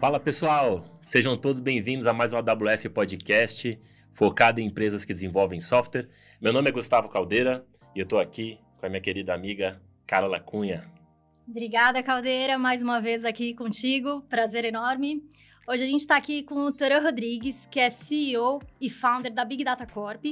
[0.00, 3.76] Fala pessoal, sejam todos bem-vindos a mais um AWS Podcast
[4.12, 6.08] focado em empresas que desenvolvem software.
[6.40, 7.66] Meu nome é Gustavo Caldeira
[7.96, 10.88] e eu estou aqui com a minha querida amiga Carla Cunha.
[11.48, 14.22] Obrigada, Caldeira, mais uma vez aqui contigo.
[14.28, 15.20] Prazer enorme.
[15.66, 19.44] Hoje a gente está aqui com o Toran Rodrigues, que é CEO e founder da
[19.44, 20.24] Big Data Corp,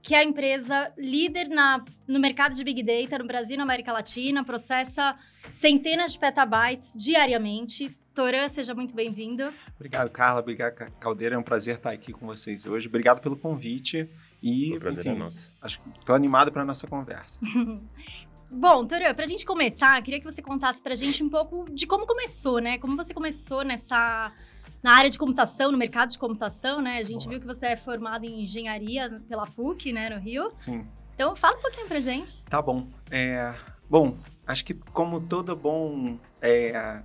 [0.00, 3.64] que é a empresa líder na, no mercado de Big Data no Brasil e na
[3.64, 5.14] América Latina, processa
[5.50, 7.94] centenas de petabytes diariamente.
[8.14, 9.52] Toran, seja muito bem-vindo.
[9.74, 10.40] Obrigado, Carla.
[10.40, 11.34] Obrigado, Caldeira.
[11.34, 12.86] É um prazer estar aqui com vocês hoje.
[12.86, 14.08] Obrigado pelo convite.
[14.40, 15.52] E, o prazer enfim, é nosso.
[15.60, 17.40] Acho que estou animado para a nossa conversa.
[18.48, 21.64] Bom, Toran, para a gente começar, queria que você contasse para a gente um pouco
[21.72, 22.78] de como começou, né?
[22.78, 24.32] Como você começou nessa
[24.80, 26.98] na área de computação, no mercado de computação, né?
[26.98, 27.30] A gente Boa.
[27.30, 30.50] viu que você é formado em engenharia pela PUC, né, no Rio.
[30.52, 30.86] Sim.
[31.14, 32.44] Então, fala um pouquinho pra gente.
[32.44, 32.86] Tá bom.
[33.10, 33.54] É,
[33.88, 37.02] bom, acho que como todo bom é,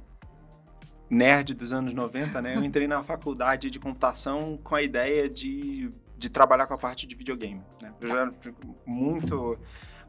[1.10, 2.56] nerd dos anos 90, né?
[2.56, 7.08] Eu entrei na faculdade de computação com a ideia de, de trabalhar com a parte
[7.08, 7.62] de videogame.
[7.82, 7.92] Né?
[8.02, 8.32] Eu já
[8.86, 9.58] muito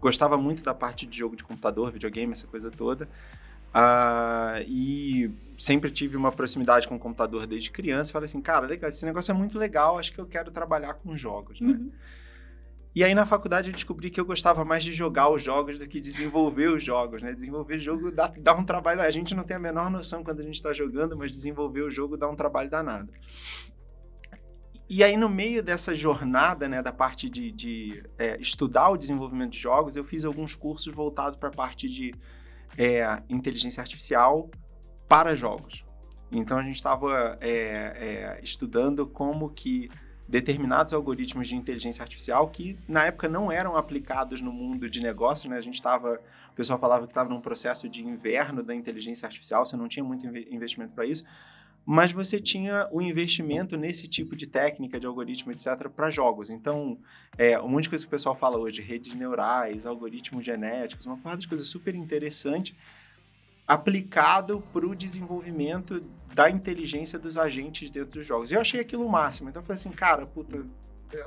[0.00, 3.08] gostava muito da parte de jogo de computador, videogame, essa coisa toda.
[3.70, 8.12] Uh, e sempre tive uma proximidade com o computador desde criança.
[8.12, 11.16] Falei assim, cara, legal, esse negócio é muito legal, acho que eu quero trabalhar com
[11.16, 11.72] jogos, né?
[11.72, 11.92] Uhum.
[12.94, 15.86] E aí na faculdade eu descobri que eu gostava mais de jogar os jogos do
[15.86, 17.32] que desenvolver os jogos, né?
[17.32, 20.42] Desenvolver jogo dá, dá um trabalho, a gente não tem a menor noção quando a
[20.42, 23.12] gente está jogando, mas desenvolver o jogo dá um trabalho danado.
[24.92, 29.52] E aí, no meio dessa jornada, né, da parte de, de é, estudar o desenvolvimento
[29.52, 32.10] de jogos, eu fiz alguns cursos voltados para a parte de
[32.76, 34.50] é, inteligência artificial
[35.08, 35.86] para jogos.
[36.32, 39.88] Então, a gente estava é, é, estudando como que
[40.30, 45.50] determinados algoritmos de inteligência artificial que na época não eram aplicados no mundo de negócios,
[45.50, 45.56] né?
[45.56, 46.20] A gente estava,
[46.52, 50.04] o pessoal falava que estava num processo de inverno da inteligência artificial, você não tinha
[50.04, 51.24] muito investimento para isso,
[51.84, 56.48] mas você tinha o investimento nesse tipo de técnica de algoritmo, etc, para jogos.
[56.48, 56.96] Então,
[57.36, 61.16] é, um monte de coisa que o pessoal fala hoje, redes neurais, algoritmos genéticos, uma
[61.16, 62.76] parte de coisa super interessante
[63.70, 66.00] aplicado para o desenvolvimento
[66.34, 68.50] da inteligência dos agentes dentro dos jogos.
[68.50, 69.48] Eu achei aquilo o máximo.
[69.48, 70.66] Então eu falei assim, cara, puta,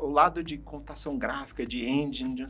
[0.01, 2.43] o lado de computação gráfica, de engine, de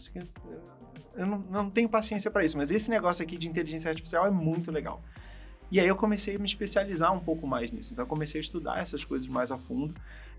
[1.16, 2.58] eu não, não tenho paciência para isso.
[2.58, 5.00] Mas esse negócio aqui de inteligência artificial é muito legal.
[5.74, 7.94] E aí eu comecei a me especializar um pouco mais nisso.
[7.94, 9.92] Então eu comecei a estudar essas coisas mais a fundo.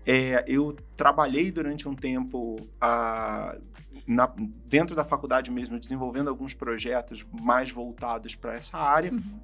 [0.05, 3.57] É, eu trabalhei durante um tempo a,
[4.07, 4.33] na,
[4.65, 9.39] dentro da faculdade mesmo, desenvolvendo alguns projetos mais voltados para essa área, uhum.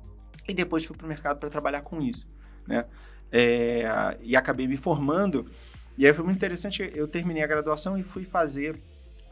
[0.47, 2.25] e depois fui para o mercado para trabalhar com isso,
[2.65, 2.85] né?
[3.29, 5.51] É, e acabei me formando,
[5.97, 8.81] e aí foi muito interessante, eu terminei a graduação e fui fazer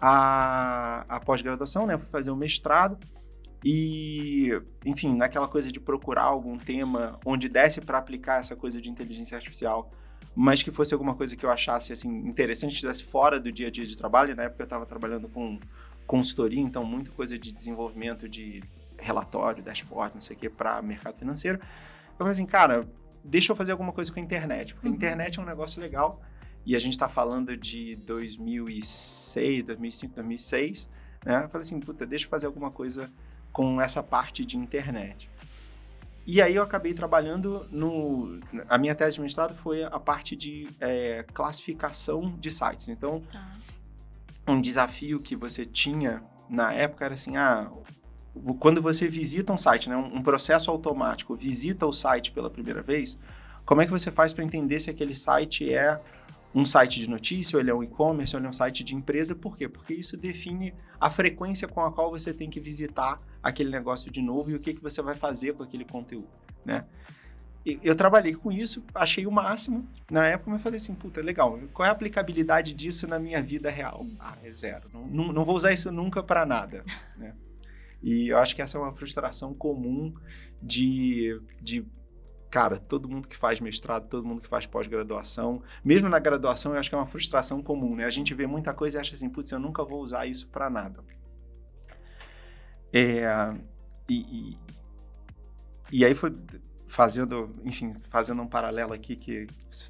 [0.02, 1.98] a, a pós-graduação, né?
[1.98, 2.98] Fui fazer o mestrado,
[3.64, 4.52] e,
[4.86, 9.36] enfim, naquela coisa de procurar algum tema onde desse para aplicar essa coisa de inteligência
[9.36, 9.92] artificial
[10.36, 13.72] mas que fosse alguma coisa que eu achasse assim interessante, estivesse fora do dia a
[13.72, 14.36] dia de trabalho.
[14.36, 15.60] Na época eu estava trabalhando com
[16.08, 18.62] consultoria, então muita coisa de desenvolvimento de
[18.98, 21.60] relatório, dashboard, não sei o que, para mercado financeiro.
[21.62, 22.82] Eu falei assim, cara,
[23.24, 24.94] deixa eu fazer alguma coisa com a internet, porque uhum.
[24.94, 26.22] a internet é um negócio legal
[26.66, 30.90] e a gente está falando de 2006, 2005, 2006,
[31.26, 31.44] né?
[31.44, 33.10] Eu falei assim, puta, deixa eu fazer alguma coisa
[33.52, 35.30] com essa parte de internet.
[36.26, 38.40] E aí eu acabei trabalhando no.
[38.68, 42.88] A minha tese de mestrado foi a parte de é, classificação de sites.
[42.88, 43.58] Então, tá.
[44.48, 47.72] um desafio que você tinha na época era assim: ah,
[48.60, 53.18] quando você visita um site, né, um processo automático visita o site pela primeira vez,
[53.66, 56.00] como é que você faz para entender se aquele site é
[56.54, 58.96] um site de notícia, ou ele é um e-commerce, ou ele é um site de
[58.96, 59.36] empresa.
[59.36, 59.68] Por quê?
[59.68, 64.22] Porque isso define a frequência com a qual você tem que visitar aquele negócio de
[64.22, 66.30] novo e o que, que você vai fazer com aquele conteúdo,
[66.66, 66.86] né?
[67.84, 69.88] Eu trabalhei com isso, achei o máximo.
[70.10, 71.60] Na época, eu falei assim, puta, legal.
[71.74, 74.08] Qual é a aplicabilidade disso na minha vida real?
[74.18, 74.90] Ah, é zero.
[74.92, 76.84] Não, não, não vou usar isso nunca para nada,
[77.18, 77.36] né?
[78.02, 80.14] E eu acho que essa é uma frustração comum
[80.62, 81.86] de, de
[82.50, 86.80] cara, todo mundo que faz mestrado, todo mundo que faz pós-graduação, mesmo na graduação, eu
[86.80, 88.06] acho que é uma frustração comum, né?
[88.06, 90.70] A gente vê muita coisa e acha assim, putz, eu nunca vou usar isso para
[90.70, 91.04] nada.
[92.92, 93.24] É,
[94.10, 94.58] e, e,
[95.92, 96.36] e, aí foi
[96.88, 99.46] fazendo, enfim, fazendo um paralelo aqui, que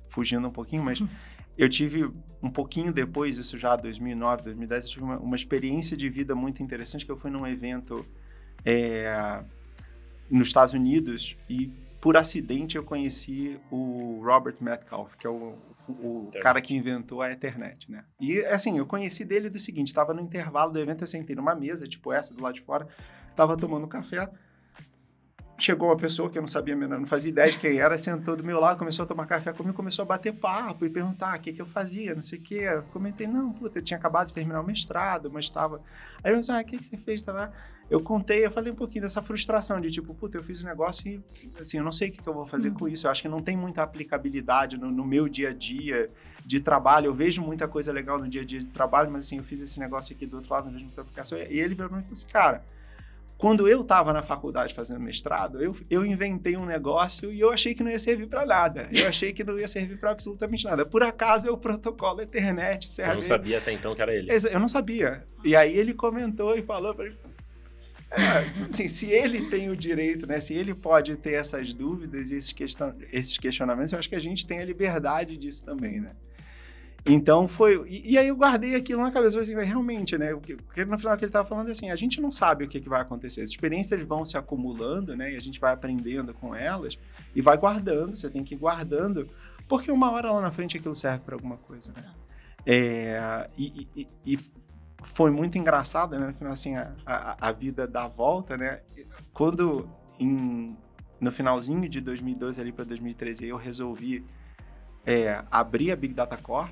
[0.09, 1.01] fugindo um pouquinho, mas
[1.57, 2.11] eu tive
[2.43, 6.61] um pouquinho depois, isso já 2009, 2010, eu tive uma, uma experiência de vida muito
[6.61, 8.05] interessante, que eu fui num evento
[8.65, 9.43] é,
[10.29, 15.57] nos Estados Unidos e por acidente eu conheci o Robert Metcalf, que é o,
[15.87, 18.05] o cara que inventou a internet, né?
[18.19, 21.55] E assim, eu conheci dele do seguinte, estava no intervalo do evento, eu sentei numa
[21.55, 22.87] mesa, tipo essa do lado de fora,
[23.29, 24.29] estava tomando café,
[25.63, 28.43] chegou uma pessoa que eu não sabia, não fazia ideia de quem era, sentou do
[28.43, 31.53] meu lado, começou a tomar café comigo, começou a bater papo e perguntar o que,
[31.53, 32.61] que eu fazia, não sei o quê.
[32.63, 35.81] Eu comentei, não, puta, eu tinha acabado de terminar o mestrado, mas estava...
[36.23, 37.21] Aí eu disse, ah, o que, que você fez?
[37.21, 37.51] Tá
[37.89, 41.07] eu contei, eu falei um pouquinho dessa frustração de tipo, puta, eu fiz um negócio
[41.07, 41.21] e,
[41.59, 42.75] assim, eu não sei o que, que eu vou fazer uhum.
[42.75, 43.07] com isso.
[43.07, 46.09] Eu acho que não tem muita aplicabilidade no, no, meu dia a dia
[46.45, 47.07] de trabalho.
[47.07, 49.59] Eu vejo muita coisa legal no dia a dia de trabalho, mas assim, eu fiz
[49.59, 51.35] esse negócio aqui do outro lado, não vejo muita aplicação.
[51.39, 52.63] E ele virou pra mim e falou assim, cara
[53.39, 57.73] quando eu estava na faculdade fazendo mestrado, eu, eu inventei um negócio e eu achei
[57.73, 58.89] que não ia servir para nada.
[58.91, 60.85] Eu achei que não ia servir para absolutamente nada.
[60.85, 63.11] Por acaso é o protocolo Ethernet serve.
[63.11, 64.29] Você não sabia até então que era ele?
[64.51, 65.23] Eu não sabia.
[65.41, 67.15] E aí ele comentou e falou para mim.
[68.11, 70.41] É, assim, se ele tem o direito, né?
[70.41, 74.19] Se ele pode ter essas dúvidas e esses, question esses questionamentos, eu acho que a
[74.19, 75.99] gente tem a liberdade disso também, Sim.
[76.01, 76.11] né?
[77.11, 77.83] Então foi.
[77.87, 80.35] E, e, aí eu guardei aquilo na cabeça, assim, realmente, né?
[80.35, 82.87] Porque no final que ele estava falando assim, a gente não sabe o que, que
[82.87, 83.41] vai acontecer.
[83.41, 85.33] As experiências vão se acumulando, né?
[85.33, 86.99] E a gente vai aprendendo com elas
[87.35, 89.27] e vai guardando, você tem que ir guardando,
[89.67, 92.05] porque uma hora lá na frente aquilo serve para alguma coisa, né?
[92.65, 94.39] É, e, e, e,
[95.03, 96.27] foi muito engraçado, né?
[96.27, 98.81] No final, assim, a, a, a vida dá volta, né?
[99.33, 99.89] Quando
[100.19, 100.77] em,
[101.19, 104.23] no finalzinho de 2012 ali para 2013 eu resolvi
[105.05, 106.69] é, abrir a Big Data Corp,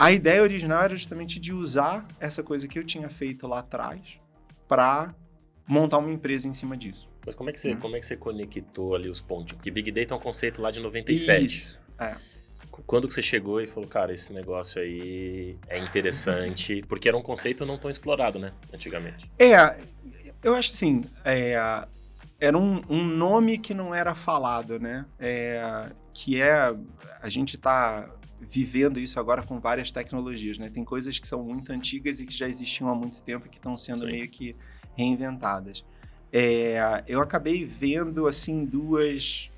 [0.00, 4.00] a ideia original era justamente de usar essa coisa que eu tinha feito lá atrás
[4.66, 5.14] para
[5.68, 7.06] montar uma empresa em cima disso.
[7.26, 7.78] Mas como é que você, hum.
[7.78, 9.52] como é que você conectou ali os pontos?
[9.52, 11.44] Porque Big Data é um conceito lá de 97.
[11.44, 12.16] Isso, é.
[12.86, 16.80] Quando que você chegou e falou, cara, esse negócio aí é interessante?
[16.88, 19.30] Porque era um conceito não tão explorado, né, antigamente.
[19.38, 19.76] É,
[20.42, 21.52] eu acho assim, é,
[22.40, 25.04] era um, um, nome que não era falado, né?
[25.18, 26.74] É, que é,
[27.20, 28.08] a gente está
[28.50, 30.68] vivendo isso agora com várias tecnologias, né?
[30.68, 33.58] Tem coisas que são muito antigas e que já existiam há muito tempo e que
[33.58, 34.12] estão sendo Sim.
[34.12, 34.56] meio que
[34.96, 35.84] reinventadas.
[36.32, 39.50] É, eu acabei vendo, assim, duas...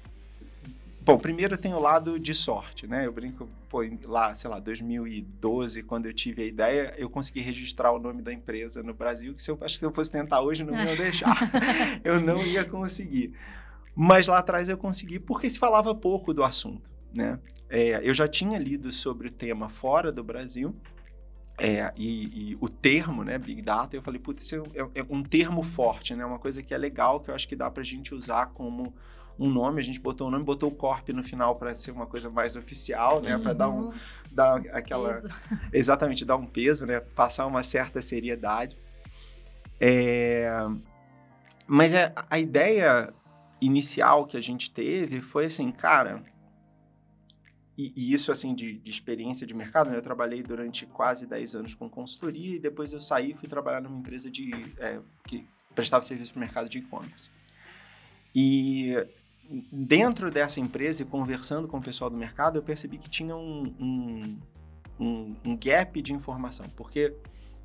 [1.01, 3.07] Bom, primeiro tem o lado de sorte, né?
[3.07, 7.91] Eu brinco, pô, lá, sei lá, 2012, quando eu tive a ideia, eu consegui registrar
[7.91, 10.43] o nome da empresa no Brasil, que se eu, acho que se eu fosse tentar
[10.43, 11.37] hoje, não ia deixar.
[12.05, 13.33] eu não ia conseguir.
[13.97, 17.39] Mas lá atrás eu consegui porque se falava pouco do assunto, né?
[17.69, 20.75] É, eu já tinha lido sobre o tema fora do Brasil,
[21.59, 25.23] é, e, e, o termo, né, Big Data, eu falei, putz, isso é, é, um
[25.23, 28.15] termo forte, né, uma coisa que é legal, que eu acho que dá pra gente
[28.15, 28.93] usar como
[29.39, 32.07] um nome, a gente botou o nome, botou o Corp no final para ser uma
[32.07, 33.43] coisa mais oficial, né, uhum.
[33.43, 33.95] para dar um uhum.
[34.31, 35.29] dar aquela peso.
[35.73, 38.77] exatamente, dar um peso, né, passar uma certa seriedade.
[39.81, 40.49] É,
[41.67, 43.13] mas é, a ideia
[43.61, 46.23] inicial que a gente teve foi assim, cara,
[47.77, 49.97] e, e, isso, assim, de, de, experiência de mercado, né?
[49.97, 53.81] Eu trabalhei durante quase 10 anos com consultoria e depois eu saí e fui trabalhar
[53.81, 57.31] numa empresa de, é, que prestava serviço para o mercado de e-commerce.
[58.35, 58.95] E
[59.71, 63.63] dentro dessa empresa e conversando com o pessoal do mercado, eu percebi que tinha um,
[63.81, 64.39] um,
[65.01, 66.67] um, um gap de informação.
[66.77, 67.15] Porque,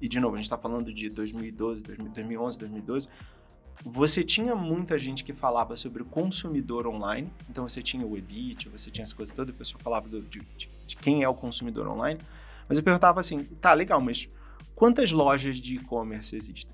[0.01, 3.09] e de novo, a gente está falando de 2012, 2011, 2012,
[3.83, 8.69] você tinha muita gente que falava sobre o consumidor online, então você tinha o EBIT,
[8.69, 11.33] você tinha as coisas todas, a pessoa falava do, de, de, de, quem é o
[11.33, 12.19] consumidor online,
[12.67, 14.27] mas eu perguntava assim, tá, legal, mas
[14.75, 16.71] quantas lojas de e-commerce existem?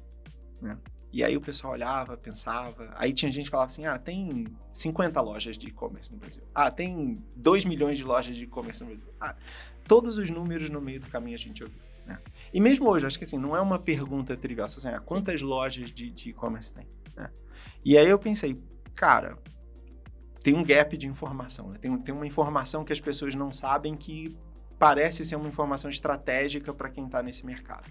[0.61, 0.77] Né?
[1.11, 5.21] E aí o pessoal olhava, pensava, aí tinha gente que falava assim, ah, tem 50
[5.21, 6.41] lojas de e-commerce no Brasil.
[6.55, 9.13] Ah, tem 2 milhões de lojas de e-commerce no Brasil.
[9.21, 9.35] Ah,
[9.87, 11.79] todos os números no meio do caminho a gente ouviu.
[12.05, 12.19] Né?
[12.53, 15.47] E mesmo hoje, acho que assim, não é uma pergunta trivial, assim, ah, quantas Sim.
[15.47, 16.87] lojas de e-commerce tem?
[17.15, 17.29] Né?
[17.83, 18.61] E aí eu pensei,
[18.95, 19.37] cara,
[20.41, 21.77] tem um gap de informação, né?
[21.79, 24.37] tem, tem uma informação que as pessoas não sabem que
[24.77, 27.89] parece ser uma informação estratégica para quem está nesse mercado.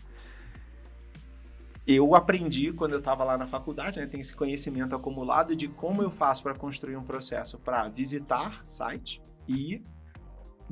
[1.86, 6.02] Eu aprendi quando eu estava lá na faculdade, né, tem esse conhecimento acumulado de como
[6.02, 9.82] eu faço para construir um processo para visitar site e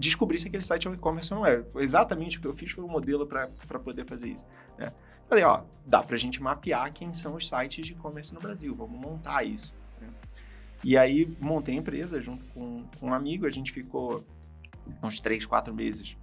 [0.00, 1.62] descobrir se aquele site é um e-commerce ou não é.
[1.76, 4.44] Exatamente o que eu fiz foi um modelo para poder fazer isso.
[4.78, 4.92] Né?
[5.28, 8.74] Falei, ó, dá para a gente mapear quem são os sites de e-commerce no Brasil,
[8.74, 9.72] vamos montar isso.
[10.00, 10.08] Né?
[10.82, 14.24] E aí montei a empresa junto com, com um amigo, a gente ficou
[15.02, 16.16] uns três, quatro meses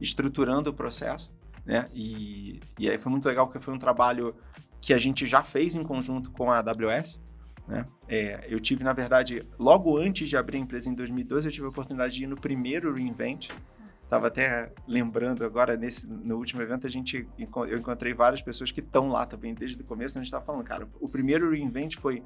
[0.00, 1.32] estruturando o processo,
[1.64, 1.88] né?
[1.94, 4.34] E, e aí foi muito legal porque foi um trabalho
[4.80, 7.18] que a gente já fez em conjunto com a AWS,
[7.66, 7.86] né?
[8.08, 11.66] É, eu tive, na verdade, logo antes de abrir a empresa em 2012, eu tive
[11.66, 13.50] a oportunidade de ir no primeiro reInvent.
[14.02, 18.80] Estava até lembrando agora, nesse, no último evento, a gente, eu encontrei várias pessoas que
[18.80, 20.18] estão lá também desde o começo.
[20.18, 22.22] A gente estava falando, cara, o primeiro reInvent foi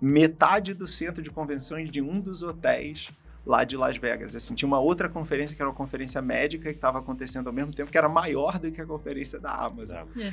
[0.00, 3.08] metade do centro de convenções de um dos hotéis
[3.44, 4.34] lá de Las Vegas.
[4.34, 7.72] Assim, tinha uma outra conferência que era uma conferência médica que estava acontecendo ao mesmo
[7.72, 10.08] tempo, que era maior do que a conferência da Amazon.
[10.16, 10.32] Uhum.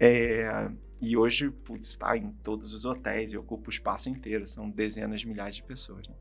[0.00, 5.20] É, e hoje, está em todos os hotéis e ocupa o espaço inteiro, são dezenas
[5.20, 6.08] de milhares de pessoas.
[6.08, 6.14] Né?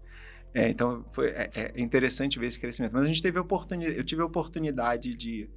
[0.53, 2.91] É, então, foi, é, é, interessante ver esse crescimento.
[2.93, 5.49] Mas a gente teve a oportunidade, eu tive a oportunidade de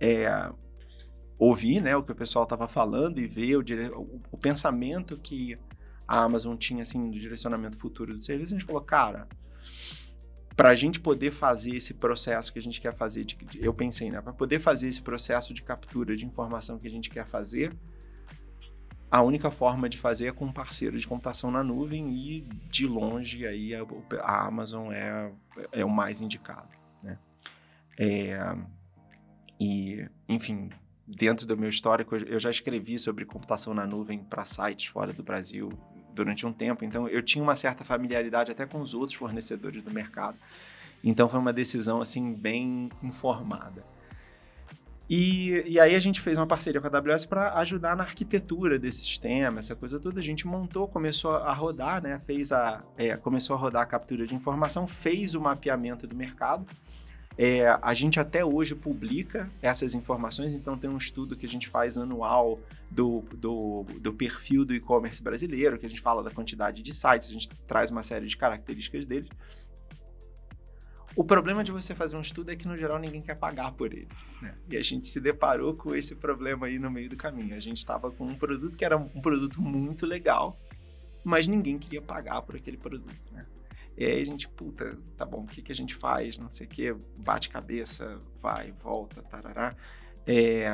[0.00, 0.50] é,
[1.38, 3.64] ouvir né, o que o pessoal estava falando e ver o,
[3.96, 5.56] o, o, pensamento que
[6.06, 8.54] a Amazon tinha assim, do direcionamento futuro do serviço.
[8.54, 9.28] A gente falou, cara,
[10.58, 14.10] para a gente poder fazer esse processo que a gente quer fazer, de, eu pensei,
[14.10, 17.72] né, para poder fazer esse processo de captura de informação que a gente quer fazer,
[19.08, 22.88] a única forma de fazer é com um parceiro de computação na nuvem e de
[22.88, 23.86] longe aí a,
[24.20, 25.30] a Amazon é,
[25.70, 26.70] é o mais indicado,
[27.04, 27.16] né?
[27.96, 28.56] É,
[29.60, 30.70] e, enfim,
[31.06, 35.22] dentro do meu histórico, eu já escrevi sobre computação na nuvem para sites fora do
[35.22, 35.68] Brasil
[36.18, 39.90] durante um tempo, então eu tinha uma certa familiaridade até com os outros fornecedores do
[39.90, 40.36] mercado.
[41.02, 43.84] Então foi uma decisão assim bem informada.
[45.08, 48.78] E, e aí a gente fez uma parceria com a AWS para ajudar na arquitetura
[48.78, 50.18] desse sistema, essa coisa toda.
[50.20, 52.20] A gente montou, começou a rodar, né?
[52.26, 56.66] Fez a, é, começou a rodar a captura de informação, fez o mapeamento do mercado
[57.40, 61.68] é, a gente até hoje publica essas informações, então tem um estudo que a gente
[61.68, 62.58] faz anual
[62.90, 67.30] do, do, do perfil do e-commerce brasileiro, que a gente fala da quantidade de sites,
[67.30, 69.28] a gente traz uma série de características deles.
[71.14, 73.92] O problema de você fazer um estudo é que, no geral, ninguém quer pagar por
[73.92, 74.08] ele.
[74.42, 74.54] Né?
[74.70, 77.54] E a gente se deparou com esse problema aí no meio do caminho.
[77.54, 80.58] A gente estava com um produto que era um produto muito legal,
[81.24, 83.32] mas ninguém queria pagar por aquele produto.
[83.32, 83.46] Né?
[83.98, 86.38] E aí a gente, puta, tá bom, o que, que a gente faz?
[86.38, 89.74] Não sei o que, bate cabeça, vai, volta, tarará.
[90.24, 90.70] É...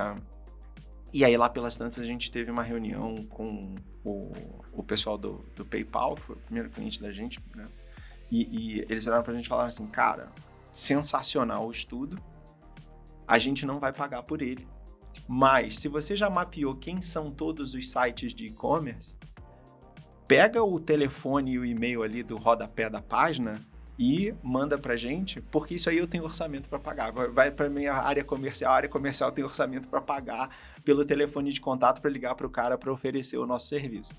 [1.11, 4.31] E aí lá pelas tantas a gente teve uma reunião com o,
[4.75, 7.67] o pessoal do, do PayPal, que foi o primeiro cliente da gente, né?
[8.31, 10.31] E, e eles viraram pra gente e falaram assim, cara,
[10.71, 12.21] sensacional o estudo,
[13.27, 14.69] a gente não vai pagar por ele.
[15.27, 19.15] Mas se você já mapeou quem são todos os sites de e-commerce,
[20.27, 23.61] pega o telefone e o e-mail ali do rodapé da página
[23.99, 27.13] e manda pra gente, porque isso aí eu tenho orçamento para pagar.
[27.13, 30.51] Vai para minha área comercial, a área comercial tem orçamento para pagar
[30.85, 34.13] pelo telefone de contato para ligar para o cara para oferecer o nosso serviço.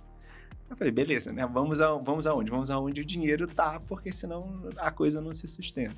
[0.69, 1.45] Eu falei, beleza, né?
[1.45, 2.49] Vamos, a, vamos aonde?
[2.49, 5.95] Vamos aonde o dinheiro tá, porque senão a coisa não se sustenta.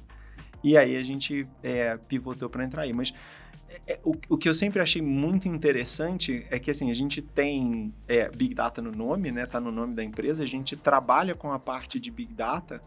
[0.64, 2.94] E aí a gente é, pivotou para entrar aí.
[2.94, 3.14] Mas
[3.86, 7.94] é, o, o, que eu sempre achei muito interessante é que assim a gente tem
[8.08, 9.46] é, Big Data no nome, né?
[9.46, 10.44] Tá no nome da empresa.
[10.44, 12.82] A gente trabalha com a parte de Big Data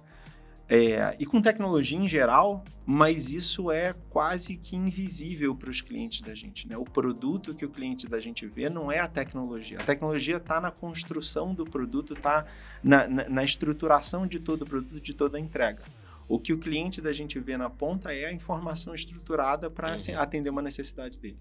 [0.68, 6.20] é, e com tecnologia em geral, mas isso é quase que invisível para os clientes
[6.22, 6.76] da gente, né?
[6.76, 9.80] O produto que o cliente da gente vê não é a tecnologia.
[9.80, 12.46] A tecnologia está na construção do produto, está
[12.84, 15.82] na, na, na estruturação de todo o produto, de toda a entrega.
[16.30, 20.14] O que o cliente da gente vê na ponta é a informação estruturada para assim,
[20.14, 20.20] uhum.
[20.20, 21.36] atender uma necessidade dele.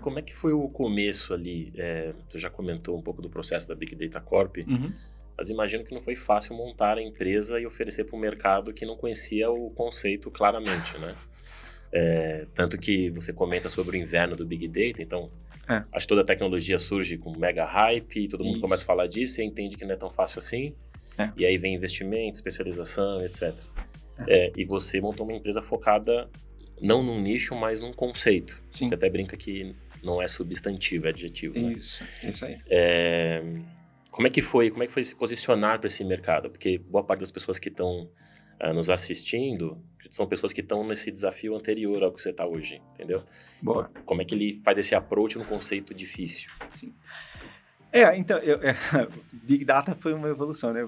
[0.00, 1.72] Como é que foi o começo ali?
[1.76, 4.92] É, você já comentou um pouco do processo da Big Data Corp, uhum.
[5.36, 8.86] mas imagino que não foi fácil montar a empresa e oferecer para um mercado que
[8.86, 11.16] não conhecia o conceito claramente, né?
[11.90, 15.30] É, tanto que você comenta sobre o inverno do Big Data, então
[15.66, 15.82] é.
[15.90, 18.60] acho que toda a tecnologia surge com mega hype, todo mundo Isso.
[18.60, 20.74] começa a falar disso e entende que não é tão fácil assim.
[21.16, 21.30] É.
[21.34, 23.54] E aí vem investimento, especialização, etc.
[24.26, 26.28] É, e você montou uma empresa focada
[26.80, 28.60] não num nicho, mas num conceito.
[28.70, 28.88] Sim.
[28.88, 31.58] Você até brinca que não é substantivo, é adjetivo.
[31.58, 31.72] Né?
[31.72, 32.58] Isso, isso aí.
[32.68, 33.42] É,
[34.10, 34.70] como é que foi?
[34.70, 36.50] Como é que foi se posicionar para esse mercado?
[36.50, 38.10] Porque boa parte das pessoas que estão
[38.62, 42.80] uh, nos assistindo são pessoas que estão nesse desafio anterior ao que você está hoje,
[42.94, 43.22] entendeu?
[43.62, 43.88] Boa.
[43.90, 46.50] Então, como é que ele faz esse approach no conceito difícil?
[46.70, 46.94] Sim.
[47.90, 48.76] É, então, eu, é,
[49.32, 50.86] Big Data foi uma evolução, né?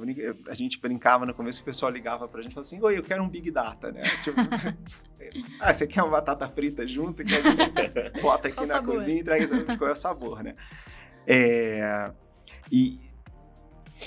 [0.48, 3.02] a gente brincava no começo, o pessoal ligava pra gente e falava assim, oi, eu
[3.02, 4.02] quero um Big Data, né?
[4.22, 4.38] Tipo,
[5.60, 8.94] ah, você quer uma batata frita junto que a gente bota aqui na sabor?
[8.94, 10.54] cozinha e traz qual é o sabor, né?
[11.26, 12.12] É,
[12.70, 13.00] e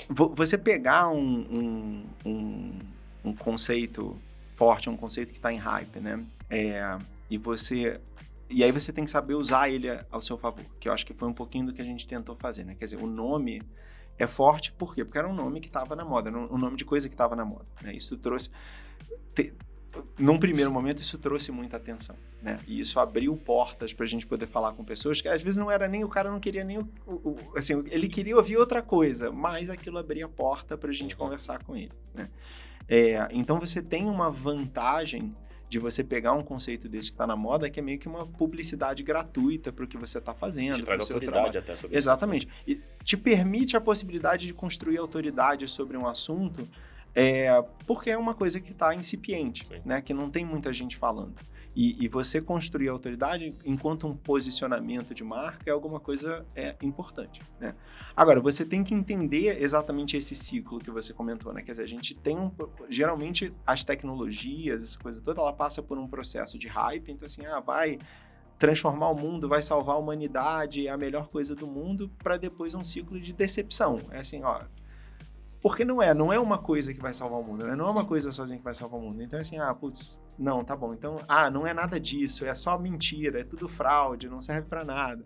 [0.08, 2.78] você pegar um, um, um,
[3.24, 4.16] um conceito
[4.50, 6.24] forte, um conceito que está em hype, né?
[6.48, 6.96] É,
[7.30, 8.00] e você
[8.48, 11.14] e aí você tem que saber usar ele ao seu favor, que eu acho que
[11.14, 12.74] foi um pouquinho do que a gente tentou fazer, né?
[12.74, 13.62] Quer dizer, o nome
[14.18, 15.04] é forte por quê?
[15.04, 17.44] Porque era um nome que estava na moda, um nome de coisa que estava na
[17.44, 17.94] moda, né?
[17.94, 18.50] Isso trouxe...
[19.34, 19.52] Te,
[20.18, 22.58] num primeiro momento, isso trouxe muita atenção, né?
[22.66, 25.70] E isso abriu portas para a gente poder falar com pessoas que às vezes não
[25.70, 29.30] era nem o cara não queria nem o, o assim ele queria ouvir outra coisa,
[29.30, 32.28] mas aquilo abria porta para a gente conversar com ele, né?
[32.88, 35.34] É, então você tem uma vantagem
[35.68, 38.26] de você pegar um conceito desse que está na moda, que é meio que uma
[38.26, 40.76] publicidade gratuita para o que você está fazendo.
[40.76, 42.48] Te traz autoridade até sobre Exatamente.
[42.66, 42.80] Isso.
[42.80, 46.68] E te permite a possibilidade de construir autoridade sobre um assunto,
[47.14, 50.00] é, porque é uma coisa que está incipiente, né?
[50.00, 51.34] Que não tem muita gente falando.
[51.76, 57.40] E, e, você construir autoridade enquanto um posicionamento de marca é alguma coisa é, importante,
[57.58, 57.74] né?
[58.16, 61.62] Agora, você tem que entender exatamente esse ciclo que você comentou, né?
[61.62, 62.52] Quer dizer, a gente tem um...
[62.88, 67.10] Geralmente, as tecnologias, essa coisa toda, ela passa por um processo de hype.
[67.10, 67.98] Então, assim, ah, vai
[68.58, 72.74] transformar o mundo, vai salvar a humanidade, é a melhor coisa do mundo, para depois
[72.74, 73.98] um ciclo de decepção.
[74.10, 74.60] É assim, ó,
[75.64, 77.74] porque não é, não é uma coisa que vai salvar o mundo, né?
[77.74, 79.22] Não é uma coisa sozinha que vai salvar o mundo.
[79.22, 80.92] Então, assim, ah, putz, não, tá bom.
[80.92, 84.84] Então, ah, não é nada disso, é só mentira, é tudo fraude, não serve para
[84.84, 85.24] nada.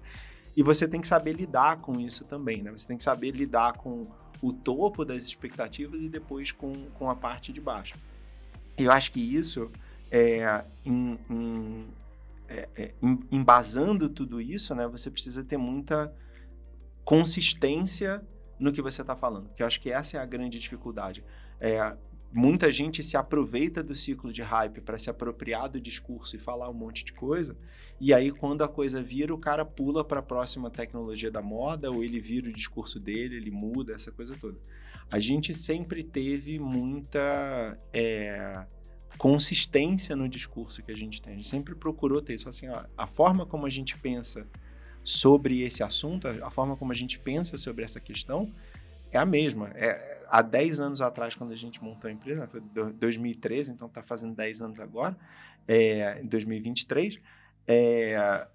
[0.57, 2.71] E você tem que saber lidar com isso também, né?
[2.71, 4.07] Você tem que saber lidar com
[4.41, 7.97] o topo das expectativas e depois com, com a parte de baixo.
[8.79, 9.69] Eu acho que isso,
[10.09, 11.87] é, em, em,
[12.49, 12.95] é, é,
[13.33, 14.87] embasando tudo isso, né?
[14.87, 16.15] Você precisa ter muita
[17.05, 18.23] consistência
[18.59, 21.25] no que você está falando, que eu acho que essa é a grande dificuldade.
[21.61, 21.95] É,
[22.33, 26.69] muita gente se aproveita do ciclo de hype para se apropriar do discurso e falar
[26.69, 27.57] um monte de coisa,
[28.01, 31.91] e aí quando a coisa vira, o cara pula para a próxima tecnologia da moda,
[31.91, 34.59] ou ele vira o discurso dele, ele muda, essa coisa toda.
[35.11, 38.67] A gente sempre teve muita é,
[39.17, 42.85] consistência no discurso que a gente tem, a gente sempre procurou ter isso, assim, ó,
[42.97, 44.47] a forma como a gente pensa
[45.09, 48.53] sobre esse assunto, a forma como a gente pensa sobre essa questão
[49.11, 49.71] é a mesma.
[49.75, 54.03] É, há 10 anos atrás, quando a gente montou a empresa, foi 2013, então está
[54.03, 55.17] fazendo 10 anos agora,
[55.67, 57.19] é, em 2023,
[57.67, 58.47] é,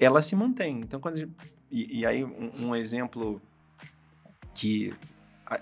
[0.00, 0.78] ela se mantém.
[0.78, 1.32] Então, quando gente,
[1.70, 3.42] e, e, aí um, um exemplo
[4.54, 4.94] que,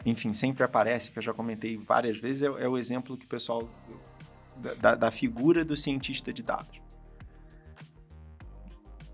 [0.07, 3.29] enfim, sempre aparece, que eu já comentei várias vezes, é, é o exemplo que o
[3.29, 3.69] pessoal
[4.81, 6.84] da, da figura do cientista de dados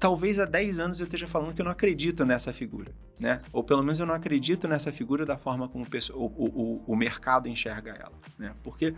[0.00, 3.42] talvez há 10 anos eu esteja falando que eu não acredito nessa figura, né?
[3.52, 7.48] Ou pelo menos eu não acredito nessa figura da forma como o, o, o mercado
[7.48, 8.54] enxerga ela, né?
[8.64, 8.94] Porque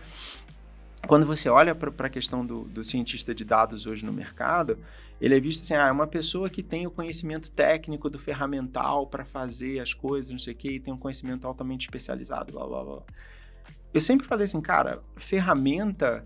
[1.08, 4.78] quando você olha para a questão do, do, cientista de dados hoje no mercado,
[5.20, 9.08] ele é visto assim, ah, é uma pessoa que tem o conhecimento técnico do ferramental
[9.08, 12.64] para fazer as coisas, não sei o quê, e tem um conhecimento altamente especializado, blá,
[12.64, 13.02] blá, blá.
[13.92, 16.24] Eu sempre falei assim, cara, ferramenta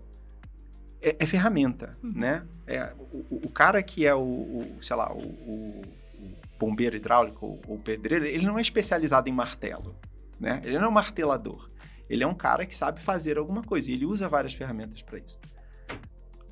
[1.01, 2.13] é, é ferramenta, uhum.
[2.15, 2.45] né?
[2.65, 5.81] É, o, o, cara que é o, o sei lá, o, o,
[6.59, 9.95] bombeiro hidráulico ou o pedreiro, ele não é especializado em martelo,
[10.39, 10.61] né?
[10.65, 11.69] Ele não é um martelador.
[12.09, 15.19] Ele é um cara que sabe fazer alguma coisa e ele usa várias ferramentas para
[15.19, 15.37] isso.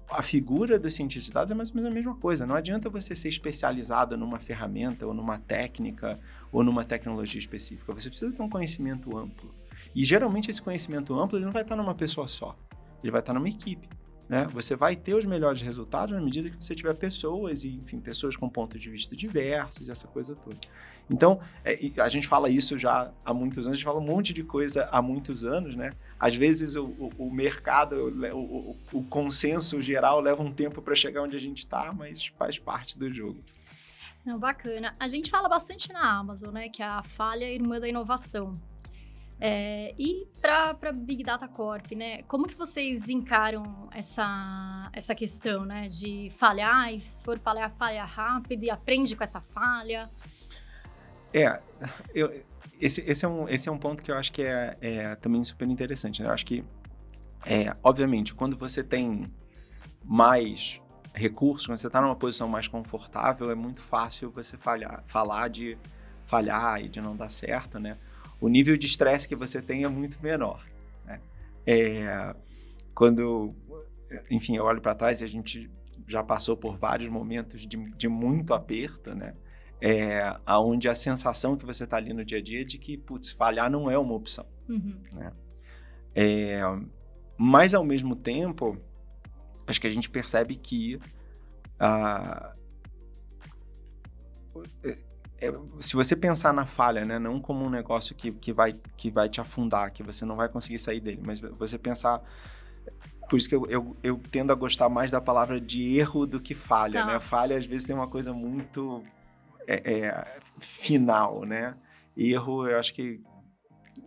[0.10, 2.46] A figura do cientista de dados é mais ou menos a mesma coisa.
[2.46, 6.20] Não adianta você ser especializado numa ferramenta ou numa técnica
[6.52, 7.94] ou numa tecnologia específica.
[7.94, 9.54] Você precisa ter um conhecimento amplo.
[9.96, 12.56] E geralmente esse conhecimento amplo ele não vai estar numa pessoa só.
[13.02, 13.90] Ele vai estar numa equipe.
[14.28, 14.48] Né?
[14.52, 18.36] Você vai ter os melhores resultados na medida que você tiver pessoas, e, enfim, pessoas
[18.36, 20.58] com pontos de vista diversos, essa coisa toda.
[21.10, 24.34] Então, é, a gente fala isso já há muitos anos, a gente fala um monte
[24.34, 25.92] de coisa há muitos anos, né?
[26.20, 31.22] Às vezes o, o, o mercado, o, o, consenso geral leva um tempo para chegar
[31.22, 33.40] onde a gente está, mas faz parte do jogo.
[34.26, 34.96] Não, bacana.
[35.00, 36.70] A gente fala bastante na Amazon, né?
[36.70, 38.60] Que é a falha irmã da inovação.
[39.40, 40.26] É, e
[40.76, 42.24] para Big Data Corp, né?
[42.24, 45.88] Como que vocês encaram essa, essa questão, né?
[45.88, 50.10] De falhar, e se for falhar, falha rápido e aprende com essa falha?
[51.34, 51.62] É,
[52.14, 52.44] eu,
[52.80, 55.44] esse, esse, é um, esse é um ponto que eu acho que é, é também
[55.44, 56.22] super interessante.
[56.22, 56.28] Né?
[56.28, 56.64] Eu acho que,
[57.46, 59.24] é, obviamente, quando você tem
[60.04, 60.82] mais
[61.14, 65.78] recursos, quando você está numa posição mais confortável, é muito fácil você falhar, falar de
[66.26, 67.98] falhar e de não dar certo, né?
[68.40, 70.66] O nível de estresse que você tem é muito menor.
[71.06, 71.20] Né?
[71.66, 72.36] É,
[72.94, 73.54] quando,
[74.30, 75.70] enfim, eu olho para trás e a gente
[76.08, 79.34] já passou por vários momentos de, de muito aperto, né?
[79.82, 82.98] É, aonde a sensação que você está ali no dia a dia é de que,
[82.98, 84.46] putz, falhar não é uma opção.
[84.70, 84.96] Uhum.
[85.14, 85.34] Né?
[86.16, 86.62] É,
[87.38, 88.78] mas, ao mesmo tempo,
[89.68, 90.98] acho que a gente percebe que
[91.78, 92.56] a,
[95.40, 99.12] é, se você pensar na falha, né, não como um negócio que, que, vai, que
[99.12, 102.22] vai te afundar, que você não vai conseguir sair dele, mas você pensar.
[103.30, 106.40] Por isso que eu, eu, eu tendo a gostar mais da palavra de erro do
[106.40, 107.06] que falha, tá.
[107.08, 107.20] né?
[107.20, 109.04] Falha às vezes tem uma coisa muito
[109.68, 111.76] é, é, final, né?
[112.16, 113.20] Erro, eu acho que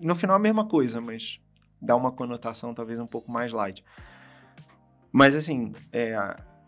[0.01, 1.41] no final é a mesma coisa, mas
[1.83, 3.85] dá uma conotação talvez um pouco mais light.
[5.12, 6.14] Mas assim, é,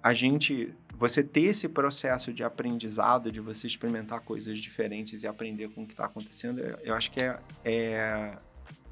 [0.03, 5.71] a gente você ter esse processo de aprendizado, de você experimentar coisas diferentes e aprender
[5.71, 8.39] com o que está acontecendo, eu acho que é, é,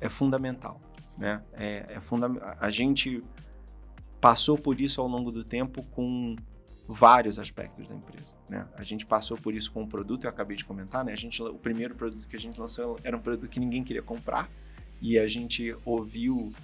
[0.00, 0.80] é fundamental.
[1.18, 1.42] Né?
[1.52, 3.22] É, é funda a gente
[4.22, 6.34] passou por isso ao longo do tempo com
[6.88, 8.34] vários aspectos da empresa.
[8.48, 8.66] Né?
[8.78, 11.12] A gente passou por isso com o produto, eu acabei de comentar, né?
[11.12, 14.02] a gente, o primeiro produto que a gente lançou era um produto que ninguém queria
[14.02, 14.48] comprar
[14.98, 16.54] e a gente ouviu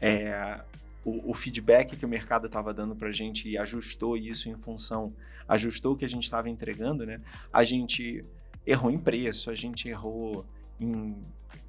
[0.00, 0.62] é,
[1.04, 4.56] o, o feedback que o mercado estava dando para a gente e ajustou isso em
[4.56, 5.12] função,
[5.46, 7.20] ajustou o que a gente estava entregando, né?
[7.52, 8.24] A gente
[8.66, 10.46] errou em preço, a gente errou
[10.80, 11.14] em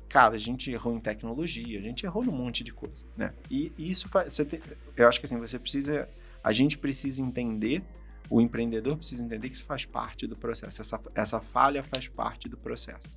[0.08, 3.34] cara, a gente errou em tecnologia, a gente errou num monte de coisa, né?
[3.52, 4.62] E, e isso você tem,
[4.96, 6.08] eu acho que assim, você precisa,
[6.42, 7.84] a gente precisa entender,
[8.30, 12.48] o empreendedor precisa entender que isso faz parte do processo, essa, essa falha faz parte
[12.48, 13.10] do processo.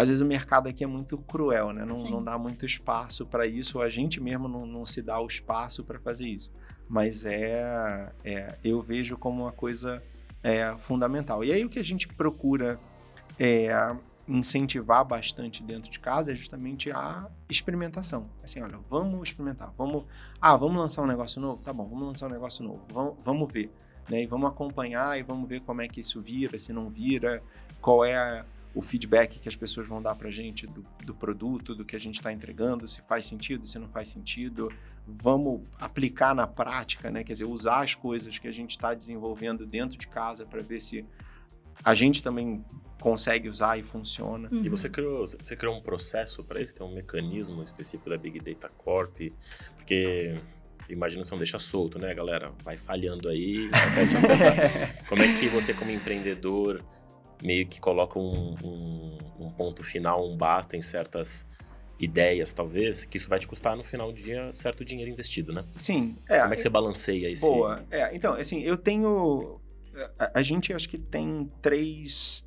[0.00, 1.84] Às vezes o mercado aqui é muito cruel, né?
[1.84, 5.20] Não, não dá muito espaço para isso, ou a gente mesmo não, não se dá
[5.20, 6.50] o espaço para fazer isso.
[6.88, 10.02] Mas é, é, eu vejo como uma coisa
[10.42, 11.44] é, fundamental.
[11.44, 12.80] E aí o que a gente procura
[13.38, 13.68] é,
[14.26, 18.26] incentivar bastante dentro de casa é justamente a experimentação.
[18.42, 20.06] Assim, olha, vamos experimentar, vamos,
[20.40, 23.52] ah, vamos lançar um negócio novo, tá bom, vamos lançar um negócio novo, vamos, vamos
[23.52, 23.70] ver,
[24.08, 24.22] né?
[24.22, 27.42] E vamos acompanhar e vamos ver como é que isso vira, se não vira,
[27.82, 31.74] qual é a, o feedback que as pessoas vão dar para gente do, do produto,
[31.74, 34.72] do que a gente está entregando, se faz sentido, se não faz sentido,
[35.06, 37.24] vamos aplicar na prática, né?
[37.24, 40.80] Quer dizer, usar as coisas que a gente está desenvolvendo dentro de casa para ver
[40.80, 41.04] se
[41.82, 42.64] a gente também
[43.00, 44.48] consegue usar e funciona.
[44.52, 44.64] Uhum.
[44.64, 46.74] E você criou, você criou um processo para isso?
[46.74, 49.18] Tem um mecanismo específico da Big Data Corp?
[49.76, 50.38] Porque
[50.88, 52.52] imagina que não deixa solto, né, galera?
[52.62, 53.70] Vai falhando aí.
[55.08, 56.82] como é que você, como empreendedor,
[57.42, 61.46] meio que coloca um, um, um, ponto final, um basta em certas
[61.98, 65.64] ideias, talvez, que isso vai te custar no final do dia certo dinheiro investido, né?
[65.76, 66.16] Sim.
[66.28, 67.46] É, como é que você balanceia isso?
[67.46, 67.84] Boa.
[67.90, 69.60] É, então, assim, eu tenho
[70.18, 72.44] a, a gente acho que tem três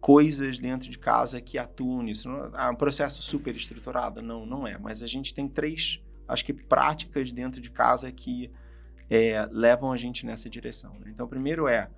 [0.00, 2.28] coisas dentro de casa que atuam nisso.
[2.56, 4.22] É um processo super estruturado?
[4.22, 4.78] Não, não é.
[4.78, 8.50] Mas a gente tem três, acho que, práticas dentro de casa que
[9.10, 10.94] é, levam a gente nessa direção.
[11.00, 11.06] Né?
[11.08, 11.88] Então, primeiro é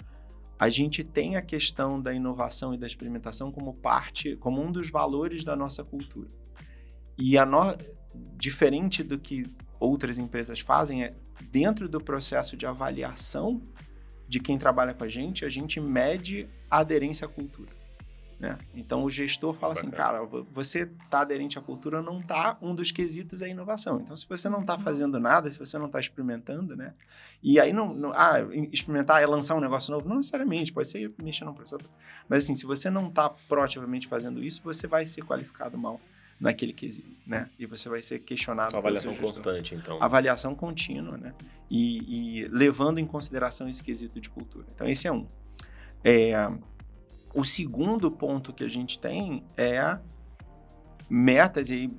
[0.60, 4.90] a gente tem a questão da inovação e da experimentação como parte, como um dos
[4.90, 6.28] valores da nossa cultura.
[7.16, 7.74] E a no...
[8.36, 9.46] diferente do que
[9.80, 11.14] outras empresas fazem é
[11.50, 13.62] dentro do processo de avaliação
[14.28, 17.79] de quem trabalha com a gente, a gente mede a aderência à cultura.
[18.40, 18.56] Né?
[18.74, 22.90] Então o gestor fala assim, cara, você está aderente à cultura, não está um dos
[22.90, 24.00] quesitos é inovação.
[24.00, 24.80] Então se você não está uhum.
[24.80, 26.94] fazendo nada, se você não está experimentando, né?
[27.42, 28.38] E aí não, não, ah,
[28.72, 31.84] experimentar é lançar um negócio novo, não necessariamente, pode ser mexer no processo.
[32.26, 36.00] Mas assim, se você não está proativamente fazendo isso, você vai ser qualificado mal
[36.40, 37.50] naquele quesito, né?
[37.58, 38.74] E você vai ser questionado.
[38.74, 40.02] Avaliação constante, então.
[40.02, 41.34] Avaliação contínua, né?
[41.70, 44.66] E, e, levando em consideração esse quesito de cultura.
[44.74, 45.28] Então, esse é um.
[46.02, 46.50] É,
[47.34, 49.98] o segundo ponto que a gente tem é
[51.08, 51.90] metas aí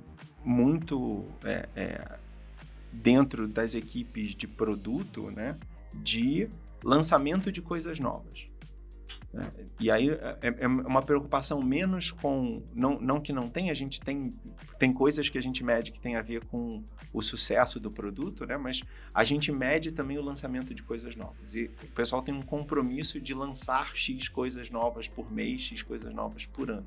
[0.44, 2.18] muito é, é,
[2.92, 5.56] dentro das equipes de produto, né?
[5.94, 6.48] De
[6.82, 8.51] lançamento de coisas novas.
[9.32, 9.50] Né?
[9.80, 12.62] E aí é, é, é, uma preocupação menos com.
[12.74, 14.34] Não, não que não tem, a gente tem,
[14.78, 18.44] tem coisas que a gente mede que tem a ver com o sucesso do produto,
[18.44, 18.56] né?
[18.56, 18.82] mas
[19.14, 21.54] a gente mede também o lançamento de coisas novas.
[21.54, 26.12] E o pessoal tem um compromisso de lançar X coisas novas por mês, X coisas
[26.12, 26.86] novas por ano.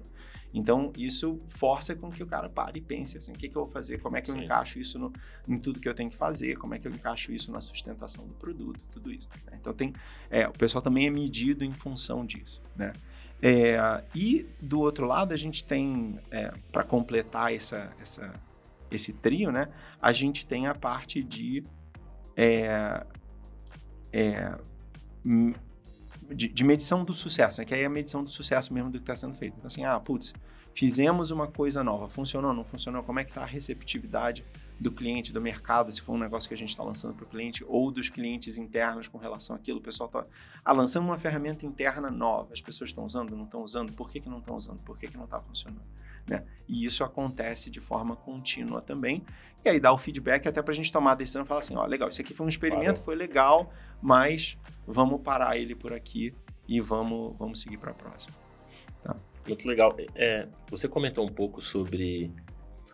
[0.55, 3.65] Então, isso força com que o cara pare e pense assim, o que, que eu
[3.65, 4.45] vou fazer, como é que eu Sim.
[4.45, 5.11] encaixo isso no,
[5.45, 8.25] em tudo que eu tenho que fazer, como é que eu encaixo isso na sustentação
[8.25, 9.27] do produto, tudo isso.
[9.45, 9.57] Né?
[9.59, 9.91] Então, tem,
[10.29, 12.93] é, o pessoal também é medido em função disso, né?
[13.41, 18.31] É, e do outro lado, a gente tem, é, para completar essa, essa,
[18.89, 19.67] esse trio, né?
[20.01, 21.65] A gente tem a parte de,
[22.37, 23.05] é,
[24.13, 24.57] é
[26.33, 27.65] de, de, medição do sucesso, né?
[27.65, 29.55] Que aí é a medição do sucesso mesmo do que está sendo feito.
[29.57, 30.33] Então, assim, ah, putz,
[30.73, 34.43] fizemos uma coisa nova, funcionou, não funcionou, como é que está a receptividade
[34.79, 37.27] do cliente, do mercado, se for um negócio que a gente está lançando para o
[37.27, 39.79] cliente, ou dos clientes internos com relação àquilo.
[39.79, 40.25] O pessoal está,
[40.63, 44.19] ah, lançamos uma ferramenta interna nova, as pessoas estão usando, não estão usando, por que,
[44.19, 45.85] que não estão usando, por que, que não está funcionando?
[46.27, 46.43] Né?
[46.67, 49.23] E isso acontece de forma contínua também.
[49.63, 51.75] E aí dá o feedback até para a gente tomar a decisão e falar assim,
[51.75, 53.03] ó, legal, isso aqui foi um experimento, Parou.
[53.03, 56.33] foi legal, mas vamos parar ele por aqui
[56.67, 58.35] e vamos, vamos seguir para a próxima.
[59.03, 59.15] Tá.
[59.47, 59.95] Muito legal.
[60.15, 62.31] É, você comentou um pouco sobre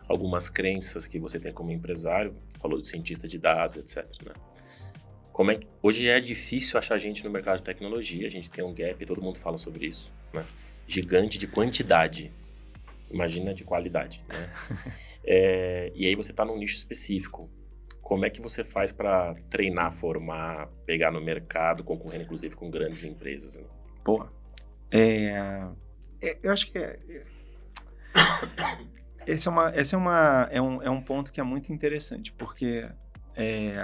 [0.08, 4.04] algumas crenças que você tem como empresário, falou de cientista de dados, etc.
[4.24, 4.32] Né?
[5.32, 8.62] Como é que, hoje é difícil achar gente no mercado de tecnologia, a gente tem
[8.62, 10.44] um gap, todo mundo fala sobre isso, né?
[10.86, 12.30] gigante de quantidade
[13.12, 14.50] imagina de qualidade, né?
[15.24, 17.50] é, e aí você está num nicho específico.
[18.00, 23.04] Como é que você faz para treinar, formar, pegar no mercado, concorrendo inclusive com grandes
[23.04, 23.56] empresas?
[23.56, 23.64] Né?
[24.04, 24.26] Pô,
[24.90, 25.68] é,
[26.20, 27.24] é, eu acho que é, é,
[29.26, 32.32] esse, é, uma, esse é, uma, é, um, é um ponto que é muito interessante,
[32.32, 32.86] porque
[33.34, 33.74] é,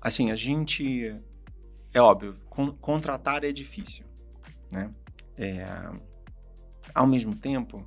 [0.00, 1.18] assim, a gente,
[1.94, 4.04] é óbvio, con, contratar é difícil,
[4.70, 4.92] né?
[5.36, 5.64] É,
[6.92, 7.84] ao mesmo tempo,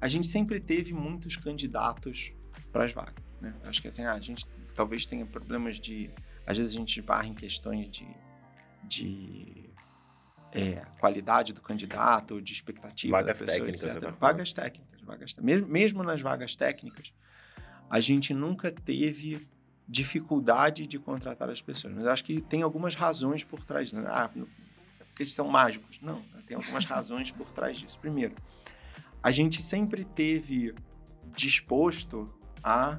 [0.00, 2.32] a gente sempre teve muitos candidatos
[2.70, 3.24] para as vagas.
[3.40, 3.54] Né?
[3.64, 6.10] Acho que assim, ah, a gente talvez tenha problemas de.
[6.46, 8.06] Às vezes a gente barra em questões de,
[8.82, 9.70] de
[10.52, 14.18] é, qualidade do candidato, de expectativa vagas da pessoa, técnicas, etc.
[14.20, 17.12] Vagas técnicas, vagas mesmo, mesmo nas vagas técnicas,
[17.88, 19.48] a gente nunca teve
[19.88, 21.94] dificuldade de contratar as pessoas.
[21.94, 23.92] Mas acho que tem algumas razões por trás.
[23.92, 24.04] Né?
[24.06, 26.00] Ah, porque eles são mágicos.
[26.00, 27.98] Não, tem algumas razões por trás disso.
[27.98, 28.34] Primeiro,
[29.22, 30.74] a gente sempre teve
[31.34, 32.98] disposto a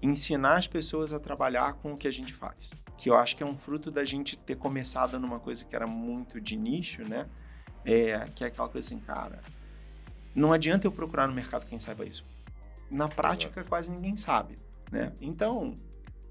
[0.00, 3.42] ensinar as pessoas a trabalhar com o que a gente faz que eu acho que
[3.42, 7.28] é um fruto da gente ter começado numa coisa que era muito de nicho, né?
[7.84, 9.40] É, que é aquela coisa assim, cara,
[10.34, 12.24] não adianta eu procurar no mercado quem saiba isso.
[12.90, 13.68] Na prática, Exato.
[13.68, 14.58] quase ninguém sabe,
[14.90, 15.12] né?
[15.20, 15.78] Então,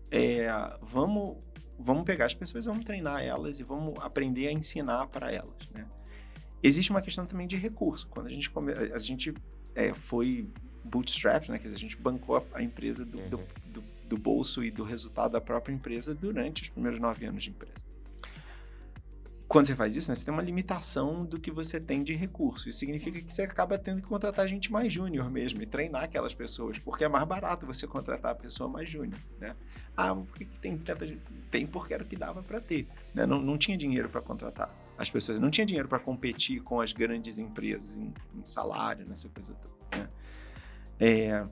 [0.09, 0.47] é,
[0.81, 1.37] vamos,
[1.77, 5.85] vamos pegar as pessoas, vamos treinar elas e vamos aprender a ensinar para elas, né?
[6.63, 8.07] Existe uma questão também de recurso.
[8.07, 9.33] Quando a gente, come, a gente
[9.75, 10.47] é, foi
[10.83, 11.57] bootstrap, né?
[11.57, 13.29] Quer dizer, a gente bancou a, empresa do, uhum.
[13.29, 17.43] do, do do bolso e do resultado da própria empresa durante os primeiros nove anos
[17.43, 17.83] de empresa.
[19.47, 22.69] Quando você faz isso, né, você tem uma limitação do que você tem de recurso.
[22.69, 26.33] Isso significa que você acaba tendo que contratar gente mais júnior mesmo e treinar aquelas
[26.33, 29.55] pessoas, porque é mais barato você contratar a pessoa mais júnior, né?
[29.95, 31.07] Ah, por que tem tanta
[31.51, 33.27] Tem porque era o que dava para ter, né?
[33.27, 36.91] Não, não tinha dinheiro para contratar as pessoas, não tinha dinheiro para competir com as
[36.91, 40.09] grandes empresas em, em salário, nessa coisa toda, né?
[40.99, 41.45] É,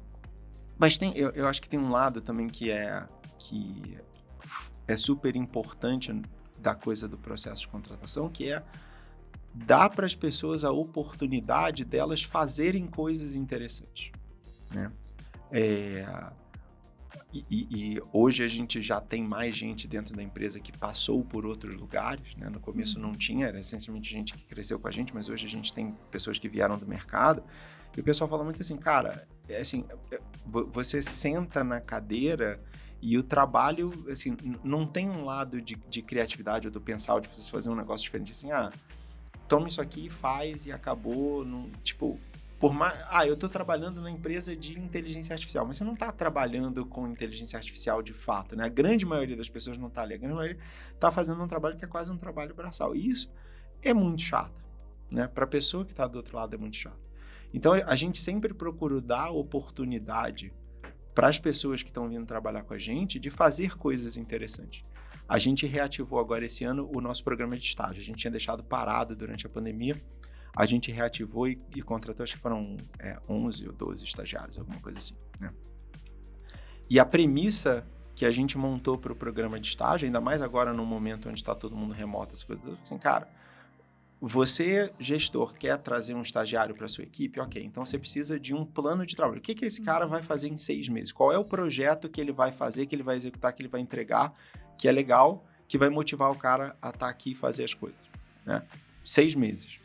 [0.78, 3.98] mas tem, eu, eu acho que tem um lado também que é que
[4.88, 6.12] é super importante
[6.58, 8.64] da coisa do processo de contratação, que é
[9.54, 14.12] dar para as pessoas a oportunidade delas fazerem coisas interessantes,
[14.74, 14.92] né?
[15.52, 16.06] É,
[17.34, 21.46] e, e, hoje a gente já tem mais gente dentro da empresa que passou por
[21.46, 22.50] outros lugares, né?
[22.50, 25.50] No começo não tinha, era essencialmente gente que cresceu com a gente, mas hoje a
[25.50, 27.44] gente tem pessoas que vieram do mercado
[27.96, 32.60] e o pessoal fala muito assim, cara, é assim, é, você senta na cadeira
[33.02, 37.20] e o trabalho, assim, não tem um lado de, de criatividade ou do pensar, ou
[37.20, 38.72] de você fazer um negócio diferente, assim, ah,
[39.48, 42.20] toma isso aqui, faz e acabou, não, tipo,
[42.62, 46.12] por mais, ah, eu estou trabalhando na empresa de inteligência artificial, mas você não está
[46.12, 48.66] trabalhando com inteligência artificial de fato, né?
[48.66, 50.60] A grande maioria das pessoas não está ali, a grande maioria
[50.94, 53.32] está fazendo um trabalho que é quase um trabalho braçal, e isso
[53.82, 54.64] é muito chato,
[55.10, 55.28] né?
[55.28, 57.00] Para a pessoa que está do outro lado é muito chato.
[57.52, 60.54] Então a gente sempre procura dar oportunidade
[61.16, 64.86] para as pessoas que estão vindo trabalhar com a gente de fazer coisas interessantes.
[65.28, 68.02] A gente reativou agora esse ano o nosso programa de estágio.
[68.02, 70.00] A gente tinha deixado parado durante a pandemia.
[70.56, 74.80] A gente reativou e, e contratou, acho que foram é, 11 ou 12 estagiários, alguma
[74.80, 75.16] coisa assim.
[75.40, 75.52] Né?
[76.90, 80.74] E a premissa que a gente montou para o programa de estágio, ainda mais agora
[80.74, 83.28] no momento onde está todo mundo remoto, as coisas, assim, cara,
[84.24, 87.40] você, gestor, quer trazer um estagiário para sua equipe?
[87.40, 89.40] Ok, então você precisa de um plano de trabalho.
[89.40, 91.12] O que, que esse cara vai fazer em seis meses?
[91.12, 93.82] Qual é o projeto que ele vai fazer, que ele vai executar, que ele vai
[93.82, 94.32] entregar,
[94.78, 97.74] que é legal, que vai motivar o cara a estar tá aqui e fazer as
[97.74, 98.00] coisas?
[98.46, 98.62] Né?
[99.04, 99.80] Seis meses.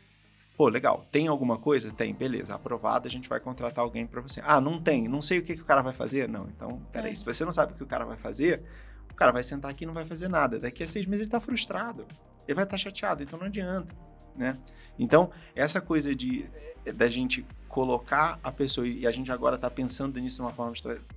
[0.57, 1.05] Pô, legal.
[1.11, 1.91] Tem alguma coisa?
[1.91, 2.13] Tem.
[2.13, 2.55] Beleza.
[2.55, 4.41] Aprovado, a gente vai contratar alguém para você.
[4.43, 5.07] Ah, não tem.
[5.07, 6.27] Não sei o que, que o cara vai fazer?
[6.27, 6.47] Não.
[6.47, 7.11] Então, peraí.
[7.11, 7.15] É.
[7.15, 8.63] Se você não sabe o que o cara vai fazer,
[9.11, 10.59] o cara vai sentar aqui e não vai fazer nada.
[10.59, 12.05] Daqui a seis meses ele está frustrado.
[12.47, 13.21] Ele vai estar tá chateado.
[13.21, 13.95] Então, não adianta
[14.37, 14.57] né?
[14.97, 16.45] Então, essa coisa de
[16.85, 20.51] eh, da gente colocar a pessoa, e a gente agora está pensando nisso de uma
[20.51, 20.73] forma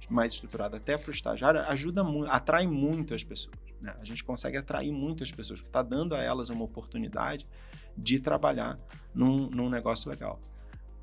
[0.08, 3.56] mais estruturada até para o estagiário, ajuda muito, atrai muito as pessoas.
[3.80, 3.94] Né?
[4.00, 7.46] A gente consegue atrair muito as pessoas, porque está dando a elas uma oportunidade
[7.96, 8.78] de trabalhar
[9.14, 10.40] num, num negócio legal.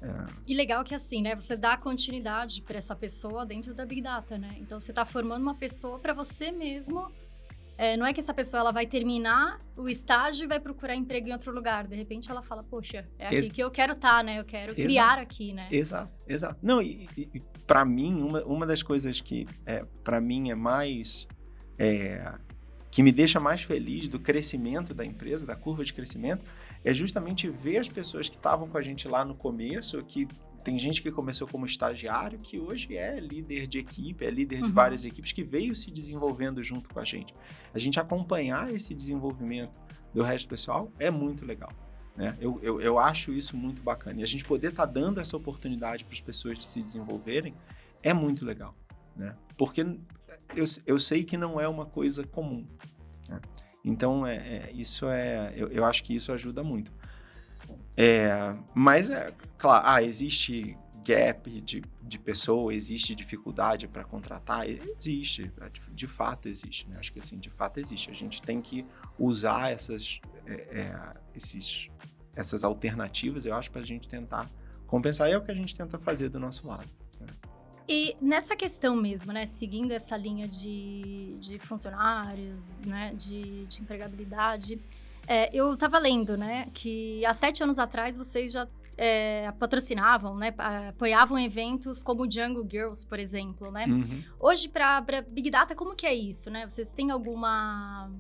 [0.02, 0.26] É.
[0.46, 1.36] E legal que assim, né?
[1.36, 4.50] Você dá continuidade para essa pessoa dentro da Big Data, né?
[4.58, 7.12] Então você está formando uma pessoa para você mesmo
[7.78, 11.28] é, não é que essa pessoa ela vai terminar o estágio e vai procurar emprego
[11.28, 11.86] em outro lugar.
[11.86, 14.40] De repente ela fala, poxa, é aqui Ex que eu quero estar, tá, né?
[14.40, 14.82] Eu quero exato.
[14.82, 15.68] criar aqui, né?
[15.70, 16.58] Exato, exato.
[16.64, 21.28] Não, e, e para mim, uma, uma das coisas que é, para mim é mais.
[21.78, 22.34] É,
[22.90, 26.44] que me deixa mais feliz do crescimento da empresa, da curva de crescimento,
[26.88, 30.26] é justamente ver as pessoas que estavam com a gente lá no começo, que
[30.64, 34.68] tem gente que começou como estagiário, que hoje é líder de equipe, é líder uhum.
[34.68, 37.36] de várias equipes, que veio se desenvolvendo junto com a gente.
[37.74, 39.74] A gente acompanhar esse desenvolvimento
[40.14, 41.70] do resto do pessoal é muito legal.
[42.16, 42.38] Né?
[42.40, 44.22] Eu, eu, eu acho isso muito bacana.
[44.22, 47.54] E a gente poder estar tá dando essa oportunidade para as pessoas de se desenvolverem
[48.02, 48.74] é muito legal.
[49.14, 49.36] Né?
[49.58, 49.82] Porque
[50.56, 52.66] eu, eu sei que não é uma coisa comum.
[53.28, 53.42] Né?
[53.88, 56.92] Então, é, é, isso é, eu, eu acho que isso ajuda muito.
[57.96, 64.68] É, mas, é claro, ah, existe gap de, de pessoa, existe dificuldade para contratar?
[64.68, 66.98] Existe, é, de, fato existe, né?
[67.00, 68.12] Acho que assim, de fato existe.
[68.12, 68.86] A gente tem que
[69.18, 71.90] usar essas, é, é, esses,
[72.36, 74.52] essas alternativas, eu acho, para a gente tentar
[74.86, 75.30] compensar.
[75.30, 76.90] E é o que a gente tenta fazer do nosso lado.
[77.88, 84.80] E nessa questão mesmo, né, seguindo essa linha de, de funcionários, né, de, de empregabilidade,
[85.26, 90.54] é, eu estava lendo, né, que há sete anos atrás vocês já é, patrocinavam, né,
[90.90, 93.86] apoiavam eventos como o Django Girls, por exemplo, né?
[93.86, 94.24] Uhum.
[94.40, 96.68] Hoje, para Big Data, como que é isso, né?
[96.68, 98.12] Vocês têm alguma,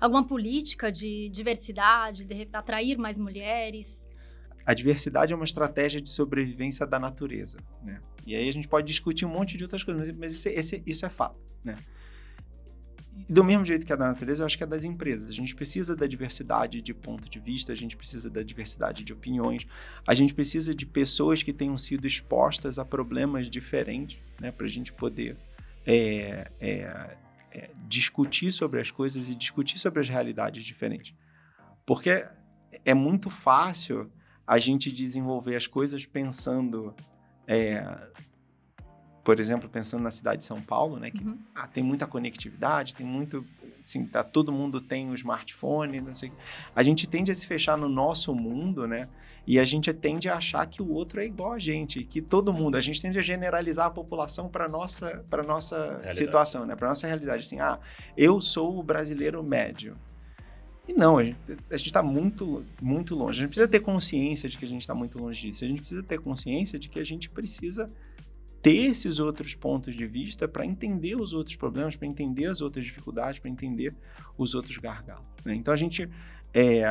[0.00, 4.08] alguma política de diversidade, de atrair mais mulheres?
[4.64, 8.00] A diversidade é uma estratégia de sobrevivência da natureza, né?
[8.26, 11.04] E aí a gente pode discutir um monte de outras coisas, mas esse, esse, isso
[11.04, 11.76] é fato, né?
[13.28, 15.28] E do mesmo jeito que é da natureza, eu acho que é das empresas.
[15.28, 19.12] A gente precisa da diversidade de ponto de vista, a gente precisa da diversidade de
[19.12, 19.66] opiniões,
[20.06, 24.68] a gente precisa de pessoas que tenham sido expostas a problemas diferentes, né, para a
[24.68, 25.36] gente poder
[25.86, 27.16] é, é,
[27.50, 31.14] é, discutir sobre as coisas e discutir sobre as realidades diferentes.
[31.84, 32.26] Porque
[32.84, 34.10] é muito fácil
[34.46, 36.94] a gente desenvolver as coisas pensando
[37.46, 37.84] é,
[39.24, 41.38] por exemplo, pensando na cidade de São Paulo, né, que uhum.
[41.54, 43.44] ah, tem muita conectividade, tem muito,
[43.82, 46.32] assim, tá, todo mundo tem um smartphone, não sei.
[46.74, 49.08] A gente tende a se fechar no nosso mundo, né?
[49.44, 52.52] E a gente tende a achar que o outro é igual a gente, que todo
[52.52, 56.16] mundo, a gente tende a generalizar a população para nossa, para nossa realidade.
[56.16, 56.76] situação, né?
[56.76, 57.78] Para nossa realidade, assim, ah,
[58.16, 59.96] eu sou o brasileiro médio.
[60.88, 63.38] E não, a gente está muito, muito longe.
[63.38, 65.64] A gente precisa ter consciência de que a gente está muito longe disso.
[65.64, 67.88] A gente precisa ter consciência de que a gente precisa
[68.60, 72.84] ter esses outros pontos de vista para entender os outros problemas, para entender as outras
[72.84, 73.94] dificuldades, para entender
[74.38, 75.26] os outros gargalos.
[75.44, 75.54] Né?
[75.54, 76.08] Então a gente,
[76.54, 76.84] é,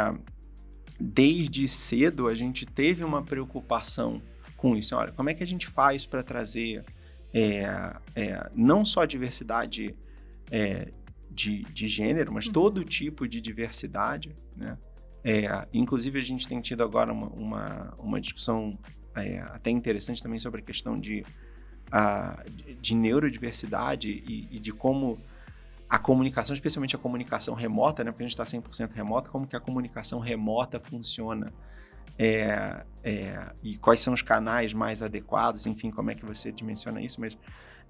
[1.00, 4.22] desde cedo, a gente teve uma preocupação
[4.58, 4.96] com isso.
[4.96, 6.84] Olha, como é que a gente faz para trazer
[7.34, 7.64] é,
[8.16, 9.96] é, não só diversidade
[10.52, 10.90] é,
[11.32, 12.54] de, de, gênero, mas uhum.
[12.54, 14.78] todo tipo de diversidade, né?
[15.24, 18.78] É, inclusive, a gente tem tido agora uma, uma, uma discussão
[19.16, 21.24] é, até interessante também sobre a questão de
[21.92, 22.44] a,
[22.80, 25.20] de neurodiversidade e, e, de como
[25.90, 29.56] a comunicação, especialmente a comunicação remota, né, porque a gente está 100% remota, como que
[29.56, 31.52] a comunicação remota funciona
[32.18, 37.02] é, é, e quais são os canais mais adequados, enfim, como é que você dimensiona
[37.02, 37.38] isso, mas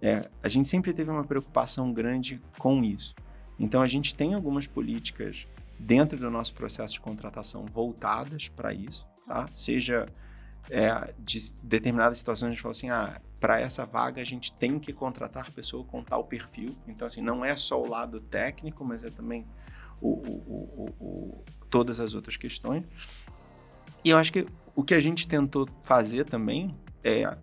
[0.01, 3.13] é, a gente sempre teve uma preocupação grande com isso.
[3.61, 5.45] Então, a gente tem algumas políticas
[5.77, 9.45] dentro do nosso processo de contratação voltadas para isso, tá?
[9.53, 10.07] Seja
[10.69, 14.79] é, de determinadas situações a gente fala assim, ah, para essa vaga a gente tem
[14.79, 16.75] que contratar pessoa com tal perfil.
[16.87, 19.45] Então, assim, não é só o lado técnico, mas é também
[20.01, 22.83] o, o, o, todas as outras questões.
[24.03, 27.37] E eu acho que o que a gente tentou fazer também é,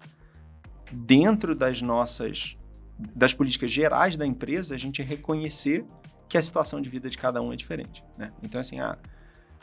[0.91, 2.57] dentro das nossas,
[2.99, 5.87] das políticas gerais da empresa, a gente reconhecer
[6.29, 8.05] que a situação de vida de cada um é diferente.
[8.17, 8.33] Né?
[8.43, 8.99] Então, assim, ah,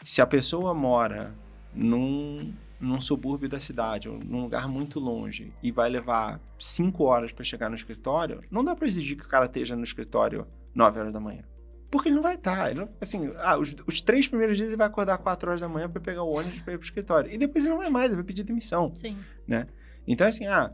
[0.04, 1.34] se a pessoa mora
[1.73, 7.32] num num subúrbio da cidade, ou num lugar muito longe, e vai levar cinco horas
[7.32, 10.99] para chegar no escritório, não dá para exigir que o cara esteja no escritório 9
[10.99, 11.43] horas da manhã.
[11.89, 12.58] Porque ele não vai estar.
[12.58, 15.62] Tá, ele não, assim, ah, os, os, três primeiros dias ele vai acordar 4 horas
[15.62, 17.32] da manhã para pegar o ônibus para ir para o escritório.
[17.32, 18.91] E depois ele não vai mais, ele vai pedir demissão.
[18.95, 19.17] Sim.
[19.47, 19.67] Né?
[20.06, 20.71] Então, assim, ah,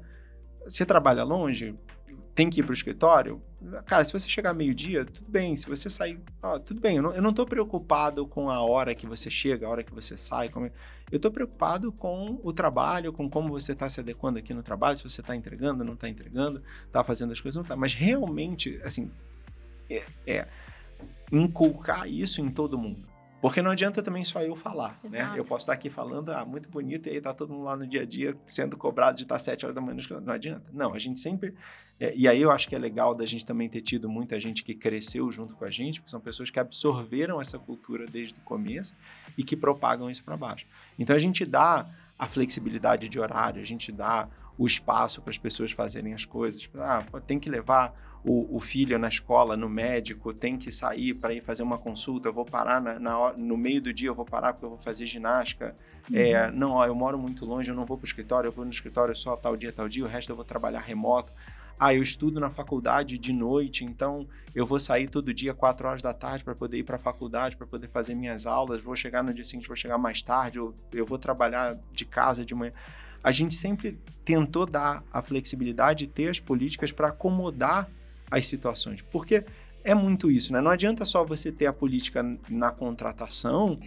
[0.64, 1.76] você trabalha longe,
[2.34, 3.42] tem que ir para o escritório,
[3.86, 5.56] cara, se você chegar meio-dia, tudo bem.
[5.56, 6.98] Se você sair, ó, tudo bem.
[6.98, 9.94] Eu não, eu não tô preocupado com a hora que você chega, a hora que
[9.94, 10.50] você sai.
[10.50, 10.66] Como...
[11.12, 14.98] Eu estou preocupado com o trabalho, com como você está se adequando aqui no trabalho,
[14.98, 17.76] se você está entregando, não está entregando, está fazendo as coisas, não está.
[17.76, 19.12] Mas realmente, assim,
[19.90, 20.48] é, é
[21.32, 23.10] inculcar isso em todo mundo.
[23.42, 25.32] Porque não adianta também só eu falar, Exato.
[25.32, 25.40] né?
[25.40, 27.88] Eu posso estar aqui falando, ah, muito bonito, e aí tá todo mundo lá no
[27.88, 30.00] dia a dia sendo cobrado de estar sete horas da manhã.
[30.24, 30.66] Não adianta.
[30.72, 31.56] Não, a gente sempre...
[32.02, 34.64] É, e aí eu acho que é legal da gente também ter tido muita gente
[34.64, 38.42] que cresceu junto com a gente, porque são pessoas que absorveram essa cultura desde o
[38.42, 38.96] começo
[39.38, 40.66] e que propagam isso para baixo.
[40.98, 41.88] Então a gente dá
[42.18, 46.68] a flexibilidade de horário, a gente dá o espaço para as pessoas fazerem as coisas.
[46.80, 51.36] Ah, tem que levar o, o, filho na escola, no médico, tem que sair para
[51.36, 54.26] ir fazer uma consulta, eu vou parar na, na, no meio do dia, eu vou
[54.26, 55.76] parar porque eu vou fazer ginástica.
[56.10, 56.18] Uhum.
[56.18, 58.66] É, não, ó, eu moro muito longe, eu não vou para o escritório, eu vou
[58.66, 61.32] no escritório só tal dia, tal dia, o resto eu vou trabalhar remoto.
[61.84, 66.00] Ah, eu estudo na faculdade de noite, então eu vou sair todo dia, 4 horas
[66.00, 68.84] da tarde, para poder ir para a faculdade, para poder fazer minhas aulas.
[68.84, 72.46] Vou chegar no dia seguinte, vou chegar mais tarde, eu, eu vou trabalhar de casa
[72.46, 72.72] de manhã.
[73.24, 77.90] A gente sempre tentou dar a flexibilidade e ter as políticas para acomodar
[78.30, 79.02] as situações.
[79.02, 79.44] Porque
[79.84, 80.62] é muito isso, né?
[80.62, 83.80] Não adianta só você ter a política na contratação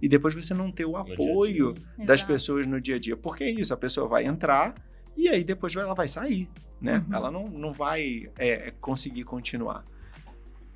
[0.00, 2.06] e depois você não ter o apoio dia -dia.
[2.06, 2.32] das Exato.
[2.32, 3.16] pessoas no dia a dia.
[3.16, 4.72] Porque é isso, a pessoa vai entrar
[5.16, 6.48] e aí depois ela vai sair,
[6.80, 7.04] né?
[7.08, 7.14] Uhum.
[7.14, 9.84] Ela não, não vai é, conseguir continuar.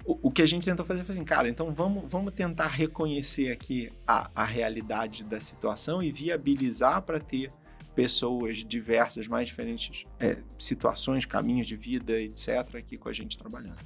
[0.04, 3.50] O, o, que a gente tentou fazer foi assim, cara, então vamos, vamos tentar reconhecer
[3.50, 7.50] aqui a, a realidade da situação e viabilizar para ter
[7.94, 13.78] pessoas diversas, mais diferentes é, situações, caminhos de vida, etc., aqui com a gente trabalhando.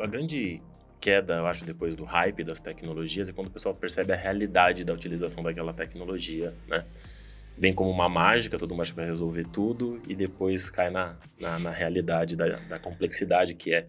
[0.00, 0.60] A grande
[1.00, 4.84] queda, eu acho, depois do hype das tecnologias é quando o pessoal percebe a realidade
[4.84, 6.84] da utilização daquela tecnologia, né?
[7.58, 11.16] Vem como uma mágica, todo mundo acha que vai resolver tudo e depois cai na,
[11.40, 13.88] na, na realidade da, da, complexidade que é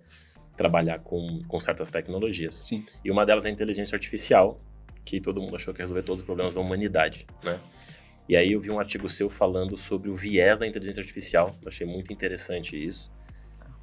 [0.58, 2.56] trabalhar com, com certas tecnologias.
[2.56, 2.84] Sim.
[3.06, 4.60] E uma delas é a inteligência artificial,
[5.06, 7.60] que todo mundo achou que ia resolver todos os problemas da humanidade, né?
[8.28, 11.68] E aí eu vi um artigo seu falando sobre o viés da inteligência artificial, eu
[11.68, 13.12] achei muito interessante isso.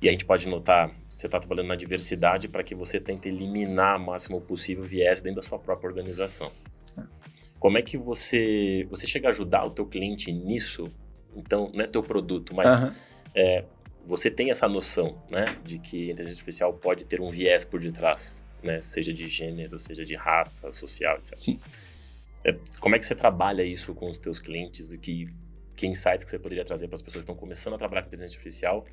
[0.00, 3.96] E a gente pode notar, você está trabalhando na diversidade para que você tente eliminar
[3.96, 6.52] o máximo possível viés dentro da sua própria organização.
[7.58, 10.84] Como é que você você chega a ajudar o teu cliente nisso?
[11.34, 12.92] Então, não é teu produto, mas uhum.
[13.34, 13.64] é,
[14.02, 17.80] você tem essa noção, né, de que a inteligência artificial pode ter um viés por
[17.80, 21.36] detrás, né, seja de gênero, seja de raça, social, etc.
[21.36, 21.60] Sim.
[22.44, 25.28] É, como é que você trabalha isso com os teus clientes e que,
[25.74, 28.08] que insights que você poderia trazer para as pessoas que estão começando a trabalhar com
[28.08, 28.86] inteligência artificial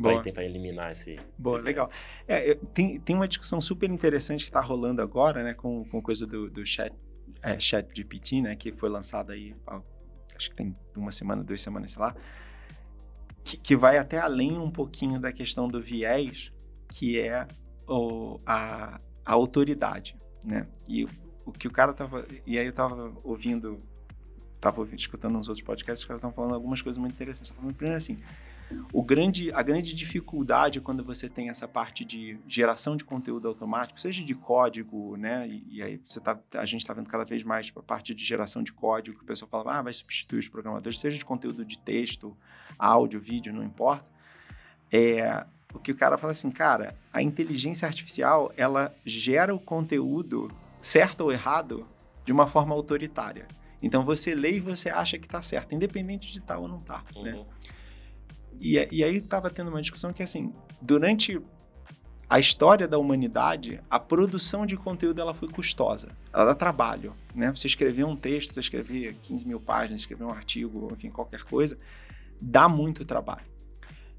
[0.00, 1.18] para tentar eliminar esse.
[1.36, 1.90] Boa, legal.
[2.28, 6.26] É, tem, tem uma discussão super interessante que está rolando agora, né, com, com coisa
[6.26, 6.92] do, do chat,
[7.42, 9.54] é, chat GPT, né, que foi lançado aí,
[10.36, 12.14] acho que tem uma semana, duas semanas, sei lá,
[13.44, 16.52] que, que vai até além um pouquinho da questão do viés,
[16.88, 17.46] que é
[17.88, 20.66] o, a, a autoridade, né?
[20.88, 21.04] E
[21.44, 22.26] o que o cara tava.
[22.46, 23.82] E aí eu tava ouvindo,
[24.60, 27.52] tava ouvindo, escutando uns outros podcasts, os caras estavam falando algumas coisas muito interessantes.
[27.52, 28.16] Falando primeiro assim,
[28.92, 34.00] o grande, a grande dificuldade quando você tem essa parte de geração de conteúdo automático,
[34.00, 35.48] seja de código, né?
[35.48, 38.24] E, e aí você tá, a gente está vendo cada vez mais a parte de
[38.24, 41.64] geração de código, que o pessoal fala, ah, vai substituir os programadores, seja de conteúdo
[41.64, 42.36] de texto,
[42.78, 44.06] áudio, vídeo, não importa.
[44.92, 50.48] É, o que o cara fala assim, cara, a inteligência artificial, ela gera o conteúdo,
[50.80, 51.86] certo ou errado,
[52.24, 53.46] de uma forma autoritária.
[53.82, 56.78] Então você lê e você acha que está certo, independente de estar tá ou não
[56.78, 57.32] estar, tá, né?
[57.32, 57.38] uhum.
[57.40, 57.46] né?
[58.60, 61.40] E, e aí estava tendo uma discussão que, assim, durante
[62.28, 66.08] a história da humanidade, a produção de conteúdo ela foi custosa.
[66.32, 67.50] Ela dá trabalho, né?
[67.50, 71.76] Você escrever um texto, você escrever 15 mil páginas, escrever um artigo, enfim, qualquer coisa,
[72.40, 73.46] dá muito trabalho.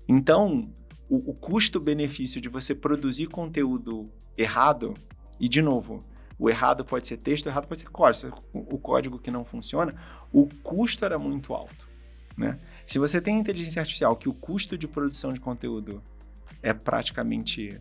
[0.08, 0.70] Então,
[1.08, 4.94] o, o custo-benefício de você produzir conteúdo errado,
[5.40, 6.04] e de novo,
[6.38, 8.44] o errado pode ser texto, o errado pode ser código.
[8.52, 9.94] O, código que não funciona,
[10.34, 11.88] o custo era muito alto,
[12.36, 12.60] né?
[12.92, 16.04] Se você tem inteligência artificial que o custo de produção de conteúdo
[16.62, 17.80] é praticamente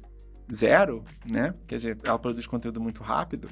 [0.55, 1.53] zero, né?
[1.67, 3.49] Quer dizer, ela produz conteúdo muito rápido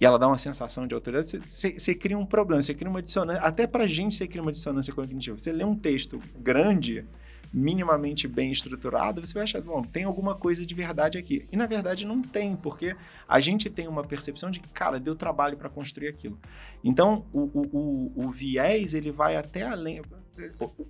[0.00, 3.02] e ela dá uma sensação de autoridade, você, você cria um problema, você cria uma
[3.02, 3.42] dissonância.
[3.42, 5.36] Até pra gente você cria uma dissonância cognitiva.
[5.36, 7.06] Você lê um texto grande
[7.54, 11.46] minimamente bem estruturado, você vai achar, bom, tem alguma coisa de verdade aqui.
[11.52, 12.96] E na verdade não tem, porque
[13.28, 16.36] a gente tem uma percepção de que, cara, deu trabalho para construir aquilo.
[16.82, 20.02] Então, o, o, o, o, viés, ele vai até além.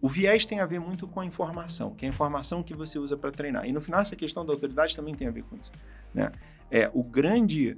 [0.00, 2.98] O, viés tem a ver muito com a informação, que é a informação que você
[2.98, 3.66] usa para treinar.
[3.66, 5.70] E no final, essa questão da autoridade também tem a ver com isso.
[6.14, 6.32] Né?
[6.70, 7.76] É, o grande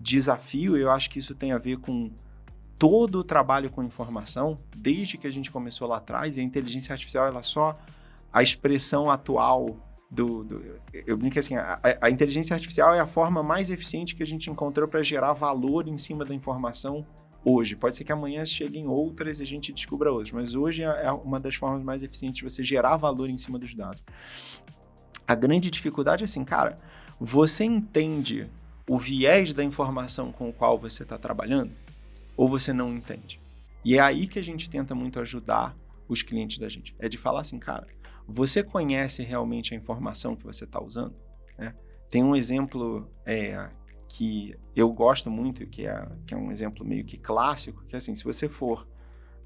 [0.00, 2.10] desafio, eu acho que isso tem a ver com
[2.76, 6.92] todo o trabalho com informação, desde que a gente começou lá atrás, e a inteligência
[6.92, 7.78] artificial ela só
[8.32, 9.76] a expressão atual
[10.10, 14.22] do, do eu brinco assim, a, a, inteligência artificial é a forma mais eficiente que
[14.22, 17.06] a gente encontrou para gerar valor em cima da informação
[17.44, 17.76] hoje.
[17.76, 21.12] Pode ser que amanhã cheguem outras e a gente descubra outras, mas hoje é, é
[21.12, 24.02] uma das formas mais eficientes de você gerar valor em cima dos dados.
[25.26, 26.78] A grande dificuldade é assim, cara,
[27.20, 28.48] você entende
[28.88, 31.72] o viés da informação com o qual você está trabalhando
[32.36, 33.38] ou você não entende?
[33.84, 35.76] E é aí que a gente tenta muito ajudar
[36.08, 36.94] os clientes da gente.
[36.98, 37.86] É de falar assim, cara,
[38.28, 41.16] você conhece realmente a informação que você está usando?
[41.56, 41.74] Né?
[42.10, 43.70] Tem um exemplo é,
[44.06, 47.98] que eu gosto muito, que é, que é um exemplo meio que clássico, que é
[47.98, 48.86] assim, se você for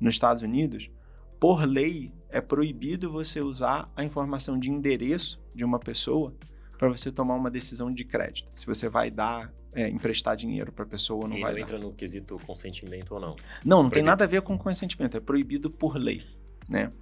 [0.01, 0.91] nos Estados Unidos,
[1.39, 6.35] por lei é proibido você usar a informação de endereço de uma pessoa
[6.77, 8.51] para você tomar uma decisão de crédito.
[8.57, 11.59] Se você vai dar, é, emprestar dinheiro para a pessoa ou não e vai não
[11.59, 11.65] dar.
[11.65, 13.37] entra no quesito consentimento ou não?
[13.65, 16.25] Não, não tem nada a ver com consentimento, é proibido por lei,
[16.69, 16.93] né?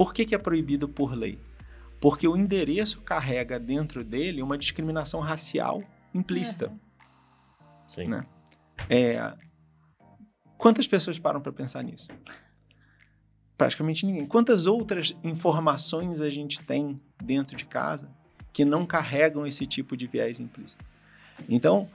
[0.00, 1.38] Por que, que é proibido por lei?
[2.00, 5.82] Porque o endereço carrega dentro dele uma discriminação racial
[6.14, 6.68] implícita.
[6.70, 6.78] Uhum.
[7.86, 8.04] Sim.
[8.04, 8.26] Né?
[8.88, 9.34] É,
[10.56, 12.08] quantas pessoas param para pensar nisso?
[13.58, 14.24] Praticamente ninguém.
[14.24, 18.08] Quantas outras informações a gente tem dentro de casa
[18.54, 20.82] que não carregam esse tipo de viés implícito?
[21.46, 21.90] Então,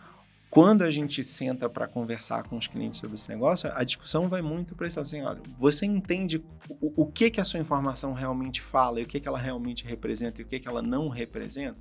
[0.56, 4.42] quando a gente senta para conversar com os clientes sobre esse negócio, a discussão vai
[4.42, 8.62] muito para isso assim, olha, você entende o, o, que que a sua informação realmente
[8.62, 11.78] fala e o que que ela realmente representa e o que que ela não representa,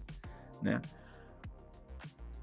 [0.60, 0.82] né?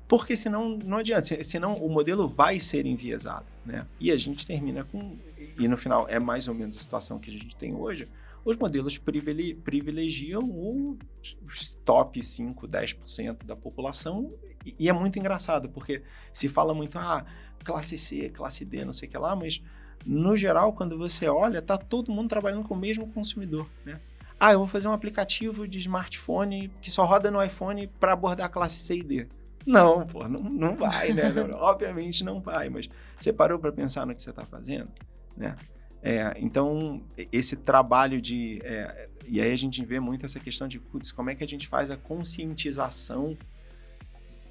[0.08, 3.86] porque senão não adianta, senão o modelo vai ser enviesado, né?
[4.00, 5.18] E a gente termina com,
[5.60, 8.08] e no final é mais ou menos a situação que a gente tem hoje,
[8.44, 10.98] os modelos privilegiam
[11.46, 14.34] os top 5, 10% da população,
[14.80, 17.26] e é muito engraçado, porque se fala muito, ah,
[17.64, 19.62] classe C, classe D, não sei o que lá, mas
[20.06, 24.00] no geral, quando você olha, tá todo mundo trabalhando com o mesmo consumidor, né?
[24.39, 28.48] Ah, eu vou fazer um aplicativo de smartphone que só roda no iPhone para abordar
[28.48, 29.28] a classe C e D.
[29.68, 31.32] Não, pô, não, não vai, né?
[31.54, 34.89] Obviamente não vai, mas você parou para pensar no que você está fazendo,
[35.38, 35.56] né?
[36.04, 38.60] É, então, esse trabalho de.
[38.64, 41.47] É, e aí a gente vê muito essa questão de, putz, como é que a
[41.47, 43.38] gente faz a conscientização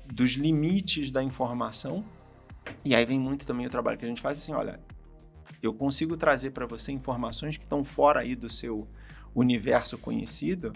[0.06, 2.04] dos limites da informação?
[2.84, 4.80] E aí vem muito também o trabalho que a gente faz assim: olha,
[5.62, 8.86] eu consigo trazer para você informações que estão fora aí do seu
[9.34, 10.72] universo conhecido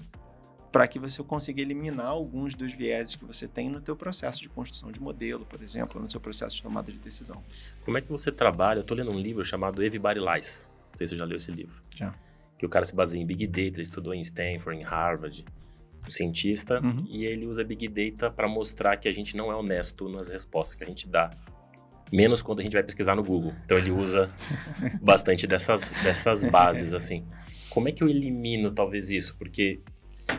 [0.74, 4.48] para que você consiga eliminar alguns dos vieses que você tem no teu processo de
[4.48, 7.44] construção de modelo, por exemplo, no seu processo de tomada de decisão.
[7.84, 8.78] Como é que você trabalha?
[8.78, 10.68] Eu estou lendo um livro chamado Everybody Lies.
[10.90, 11.80] Não sei se você já leu esse livro.
[11.94, 12.12] Já.
[12.58, 15.44] Que o cara se baseia em Big Data, estudou em Stanford, em Harvard,
[16.04, 17.06] um cientista, uhum.
[17.08, 20.74] e ele usa Big Data para mostrar que a gente não é honesto nas respostas
[20.74, 21.30] que a gente dá
[22.12, 23.54] menos quando a gente vai pesquisar no Google.
[23.64, 24.28] Então ele usa
[25.00, 27.24] bastante dessas, dessas bases, assim.
[27.70, 29.36] Como é que eu elimino talvez isso?
[29.36, 29.80] Porque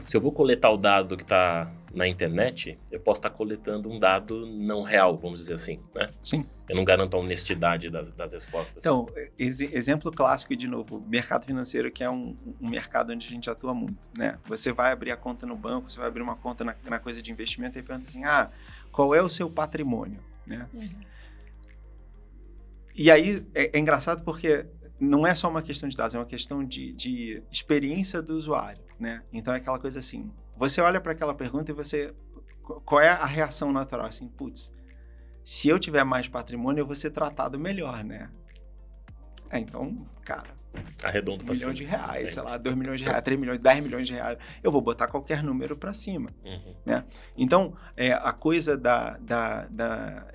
[0.05, 3.89] se eu vou coletar o dado que está na internet, eu posso estar tá coletando
[3.89, 6.07] um dado não real, vamos dizer assim, né?
[6.23, 6.45] Sim.
[6.67, 8.83] Eu não garanto a honestidade das, das respostas.
[8.83, 9.05] Então,
[9.37, 13.49] ex exemplo clássico, de novo, mercado financeiro, que é um, um, mercado onde a gente
[13.49, 14.37] atua muito, né?
[14.45, 17.21] Você vai abrir a conta no banco, você vai abrir uma conta na, na coisa
[17.21, 18.49] de investimento e pergunta assim, ah,
[18.91, 20.67] qual é o seu patrimônio, né?
[20.73, 20.89] Uhum.
[22.95, 24.65] E aí, é, é engraçado porque
[24.99, 28.81] não é só uma questão de dados, é uma questão de, de experiência do usuário,
[28.99, 29.23] né?
[29.31, 32.13] Então é aquela coisa assim, você olha para aquela pergunta e você,
[32.85, 34.07] qual é a reação natural?
[34.07, 34.71] Assim, putz,
[35.43, 38.29] se eu tiver mais patrimônio, eu vou ser tratado melhor, né?
[39.49, 40.55] É, então, cara,
[41.03, 44.07] arredondo um milhão de reais, sei lá, dois milhões de reais, três milhões, dez milhões
[44.07, 46.75] de reais, eu vou botar qualquer número para cima, uhum.
[46.85, 47.05] né?
[47.37, 50.27] Então, é, a coisa da, da, da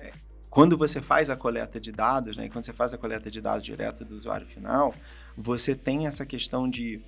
[0.51, 3.63] quando você faz a coleta de dados, né, quando você faz a coleta de dados
[3.63, 4.93] direto do usuário final,
[5.35, 7.01] você tem essa questão de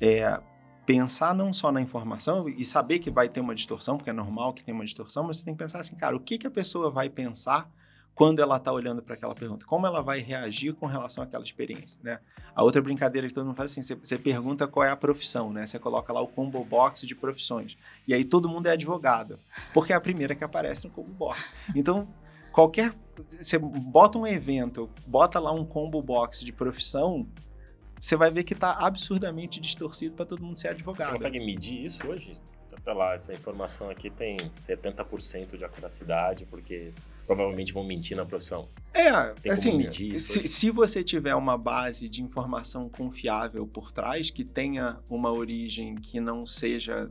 [0.00, 0.40] é,
[0.86, 4.54] pensar não só na informação e saber que vai ter uma distorção, porque é normal
[4.54, 6.50] que tenha uma distorção, mas você tem que pensar assim, cara, o que, que a
[6.50, 7.68] pessoa vai pensar
[8.14, 9.66] quando ela está olhando para aquela pergunta?
[9.66, 12.20] Como ela vai reagir com relação àquela experiência, né?
[12.54, 15.52] A outra brincadeira que todo mundo faz assim, você, você pergunta qual é a profissão,
[15.52, 15.66] né?
[15.66, 17.76] Você coloca lá o combo box de profissões.
[18.06, 19.40] E aí todo mundo é advogado,
[19.72, 21.52] porque é a primeira que aparece no combo box.
[21.74, 22.06] Então,
[22.54, 22.94] qualquer.
[23.26, 27.28] Você bota um evento, bota lá um combo box de profissão,
[28.00, 31.08] você vai ver que está absurdamente distorcido para todo mundo ser advogado.
[31.08, 32.38] Você consegue medir isso hoje?
[32.82, 36.92] Sei lá, essa informação aqui tem 70% de acuracidade, porque
[37.24, 38.68] provavelmente vão mentir na profissão.
[38.92, 44.44] É, tem assim, se, se, você tiver uma base de informação confiável por trás, que
[44.44, 47.10] tenha uma origem que não seja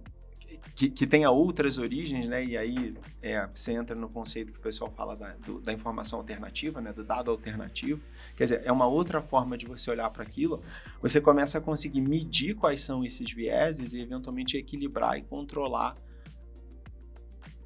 [0.76, 2.43] que, que tenha outras origens, né?
[2.43, 6.20] E aí é, você entra no conceito que o pessoal fala da, do, da informação
[6.20, 6.91] alternativa, né?
[6.91, 8.01] Do dado alternativo.
[8.36, 10.61] Quer dizer, é uma outra forma de você olhar para aquilo.
[11.01, 15.95] Você começa a conseguir medir quais são esses vieses e eventualmente equilibrar e controlar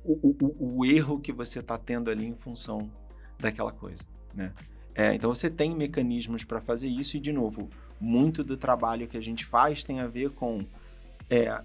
[0.04, 2.90] o, o, o erro que você está tendo ali em função
[3.40, 4.54] daquela coisa, né?
[4.96, 7.70] É, então você tem mecanismos para fazer isso e de novo,
[8.02, 10.58] muito do trabalho que a gente faz tem a ver com
[11.30, 11.64] é,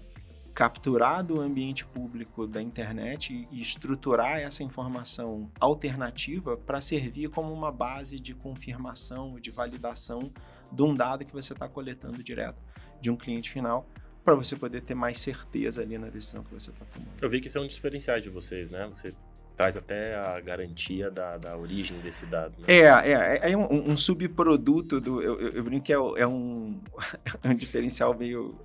[0.53, 7.71] capturar do ambiente público da internet e estruturar essa informação alternativa para servir como uma
[7.71, 10.31] base de confirmação, de validação
[10.71, 12.61] de um dado que você está coletando direto
[13.01, 13.87] de um cliente final
[14.23, 17.11] para você poder ter mais certeza ali na decisão que você está tomando.
[17.21, 18.87] Eu vi que isso é diferenciais de vocês, né?
[18.87, 19.13] Você
[19.55, 22.53] traz até a garantia da, da origem desse dado.
[22.59, 22.65] Né?
[22.67, 25.21] É, é, é um, um, subproduto do.
[25.21, 26.79] Eu, eu, eu brinco que é, é, um,
[27.43, 28.55] é um diferencial meio,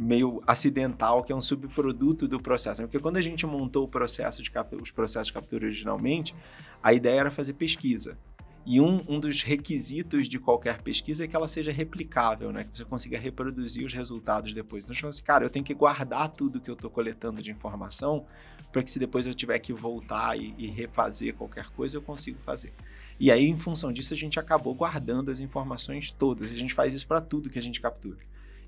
[0.00, 2.80] meio acidental, que é um subproduto do processo.
[2.80, 2.86] Né?
[2.86, 4.50] Porque quando a gente montou o processo de
[4.80, 6.34] os processos de captura originalmente,
[6.82, 8.18] a ideia era fazer pesquisa.
[8.66, 12.64] E um, um dos requisitos de qualquer pesquisa é que ela seja replicável, né?
[12.64, 14.84] Que você consiga reproduzir os resultados depois.
[14.84, 18.26] Então, eu assim, cara, eu tenho que guardar tudo que eu estou coletando de informação
[18.72, 22.40] para que se depois eu tiver que voltar e, e refazer qualquer coisa, eu consigo
[22.40, 22.72] fazer.
[23.20, 26.50] E aí, em função disso, a gente acabou guardando as informações todas.
[26.50, 28.18] A gente faz isso para tudo que a gente captura.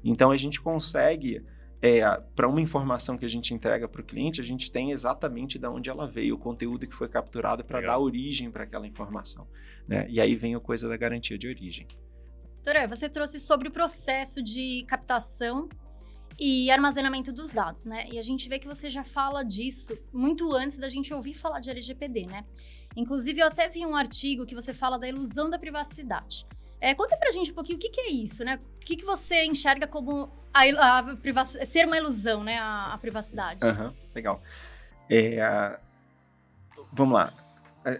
[0.04, 1.42] Então, a gente consegue
[1.80, 2.00] é,
[2.34, 5.66] para uma informação que a gente entrega para o cliente, a gente tem exatamente de
[5.66, 9.46] onde ela veio, o conteúdo que foi capturado para dar origem para aquela informação.
[9.86, 10.06] Né?
[10.08, 11.86] E aí vem a coisa da garantia de origem.
[12.56, 15.68] Doutora, você trouxe sobre o processo de captação
[16.38, 18.06] e armazenamento dos dados, né?
[18.12, 21.60] E a gente vê que você já fala disso muito antes da gente ouvir falar
[21.60, 22.44] de LGPD, né?
[22.96, 26.46] Inclusive, eu até vi um artigo que você fala da ilusão da privacidade.
[26.80, 28.60] É, conta pra gente um pouquinho o que, que é isso, né?
[28.76, 30.62] O que, que você enxerga como a,
[31.00, 32.58] a ser uma ilusão, né?
[32.58, 33.64] A, a privacidade.
[33.64, 34.42] Uhum, legal.
[35.10, 35.78] É,
[36.92, 37.32] vamos lá.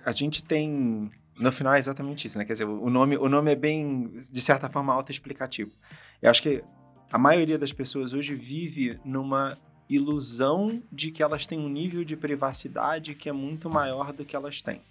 [0.04, 1.10] A, gente tem.
[1.38, 2.44] No final é exatamente isso, né?
[2.44, 5.72] Quer dizer, o nome, o nome é bem, de certa forma, autoexplicativo.
[6.20, 6.62] Eu acho que
[7.12, 9.56] a maioria das pessoas hoje vive numa
[9.88, 14.36] ilusão de que elas têm um nível de privacidade que é muito maior do que
[14.36, 14.82] elas têm.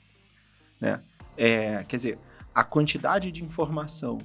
[0.80, 1.02] Né?
[1.36, 2.20] É, quer dizer,
[2.58, 4.18] a quantidade de informação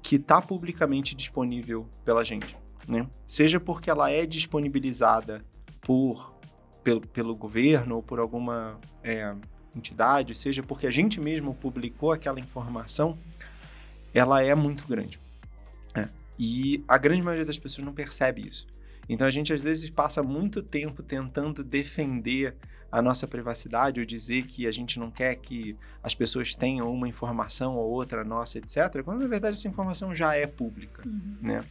[0.00, 2.56] que está publicamente disponível pela gente,
[2.88, 3.06] né?
[3.26, 5.44] seja porque ela é disponibilizada
[5.82, 6.34] por,
[6.82, 9.36] pelo, pelo governo ou por alguma é,
[9.76, 13.18] entidade, seja porque a gente mesmo publicou aquela informação,
[14.14, 15.20] ela é muito grande.
[15.94, 16.08] É.
[16.38, 18.66] E a grande maioria das pessoas não percebe isso.
[19.06, 22.56] Então a gente às vezes passa muito tempo tentando defender
[22.90, 27.08] a nossa privacidade ou dizer que a gente não quer que as pessoas tenham uma
[27.08, 31.36] informação ou outra nossa, etc., quando na verdade essa informação já é pública, uhum.
[31.40, 31.64] né?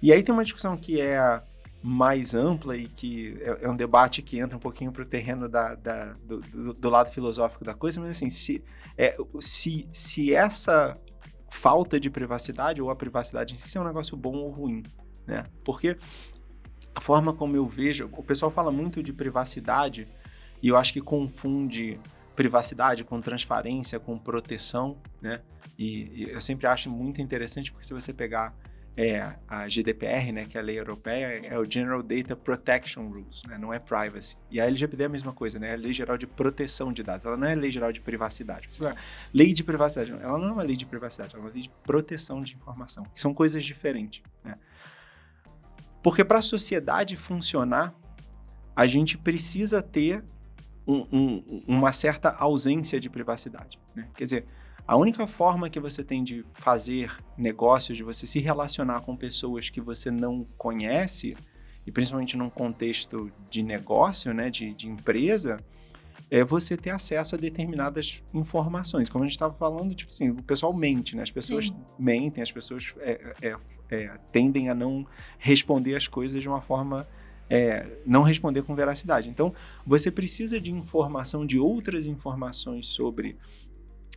[0.00, 1.42] E aí tem uma discussão que é
[1.82, 5.48] mais ampla e que é, é um debate que entra um pouquinho para o terreno
[5.48, 8.62] da, da do, do, do, lado filosófico da coisa, mas assim, se,
[8.96, 10.96] é, se, se essa
[11.50, 14.82] falta de privacidade ou a privacidade em si é um negócio bom ou ruim,
[15.26, 15.42] né?
[15.64, 15.96] Porque
[16.94, 20.06] a forma como eu vejo, o pessoal fala muito de privacidade
[20.62, 21.98] e eu acho que confunde
[22.36, 25.40] privacidade com transparência, com proteção, né?
[25.78, 28.54] E, e eu sempre acho muito interessante porque se você pegar
[28.96, 33.42] é, a GDPR, né, que é a lei europeia, é o General Data Protection Rules,
[33.48, 34.36] né, não é privacy.
[34.50, 37.02] E a LGPD é a mesma coisa, né, é a Lei Geral de Proteção de
[37.02, 37.24] Dados.
[37.24, 38.68] Ela não é a Lei Geral de Privacidade.
[39.32, 41.70] Lei de privacidade, ela não é uma lei de privacidade, ela é uma lei de
[41.82, 43.02] proteção de informação.
[43.04, 44.56] Que são coisas diferentes, né?
[46.02, 47.94] Porque para a sociedade funcionar,
[48.74, 50.24] a gente precisa ter
[50.86, 53.78] um, um, uma certa ausência de privacidade.
[53.94, 54.08] Né?
[54.14, 54.46] Quer dizer,
[54.86, 59.70] a única forma que você tem de fazer negócios, de você se relacionar com pessoas
[59.70, 61.36] que você não conhece,
[61.86, 65.58] e principalmente num contexto de negócio, né, de, de empresa,
[66.30, 69.08] é você ter acesso a determinadas informações.
[69.08, 71.22] Como a gente estava falando, tipo assim, o pessoal mente, né?
[71.22, 71.76] As pessoas Sim.
[71.98, 73.56] mentem, as pessoas é, é,
[73.90, 75.06] é, tendem a não
[75.38, 77.06] responder as coisas de uma forma.
[77.54, 79.28] É, não responder com veracidade.
[79.28, 79.52] Então,
[79.86, 83.36] você precisa de informação, de outras informações sobre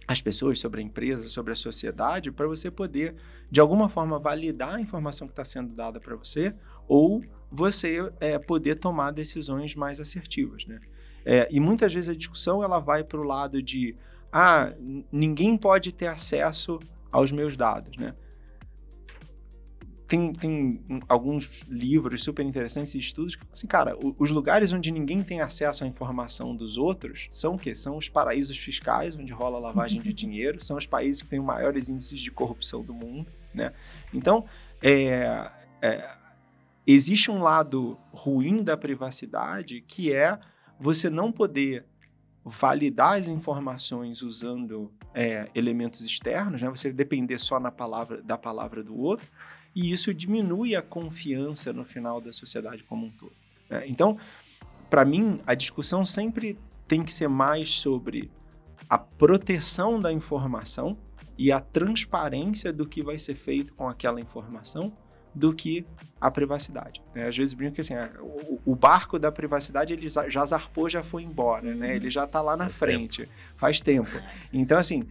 [0.07, 3.13] as pessoas, sobre a empresa, sobre a sociedade, para você poder,
[3.51, 6.55] de alguma forma, validar a informação que está sendo dada para você
[6.87, 10.79] ou você é, poder tomar decisões mais assertivas, né?
[11.25, 13.97] É, e muitas vezes a discussão ela vai para o lado de
[14.31, 14.71] ah,
[15.11, 16.79] ninguém pode ter acesso
[17.11, 18.13] aos meus dados, né?
[20.07, 20.79] Tem, tem
[21.09, 25.41] alguns livros super interessantes e estudos que falam assim, cara, os lugares onde ninguém tem
[25.41, 27.73] acesso à informação dos outros são o quê?
[27.73, 31.45] São os paraísos fiscais, onde rola lavagem de dinheiro, são os países que têm os
[31.45, 33.73] maiores índices de corrupção do mundo, né?
[34.13, 34.45] Então,
[34.81, 35.49] é,
[35.81, 36.09] é,
[36.85, 40.39] existe um lado ruim da privacidade que é
[40.79, 41.85] você não poder
[42.45, 46.69] validar as informações usando é, elementos externos, né?
[46.69, 49.27] Você depender só na palavra da palavra do outro
[49.75, 53.33] e isso diminui a confiança no final da sociedade como um todo.
[53.69, 53.83] Né?
[53.87, 54.17] Então,
[54.89, 56.57] para mim, a discussão sempre
[56.87, 58.31] tem que ser mais sobre
[58.89, 60.97] a proteção da informação
[61.37, 64.93] e a transparência do que vai ser feito com aquela informação
[65.33, 65.85] do que
[66.21, 67.01] a privacidade.
[67.13, 67.27] Né?
[67.27, 71.03] Às vezes brinco que assim, o, o, barco da privacidade ele já, já zarpou, já
[71.03, 71.97] foi embora, né?
[71.97, 73.31] Ele já está lá na faz frente, tempo.
[73.57, 74.09] faz tempo.
[74.53, 75.03] Então assim,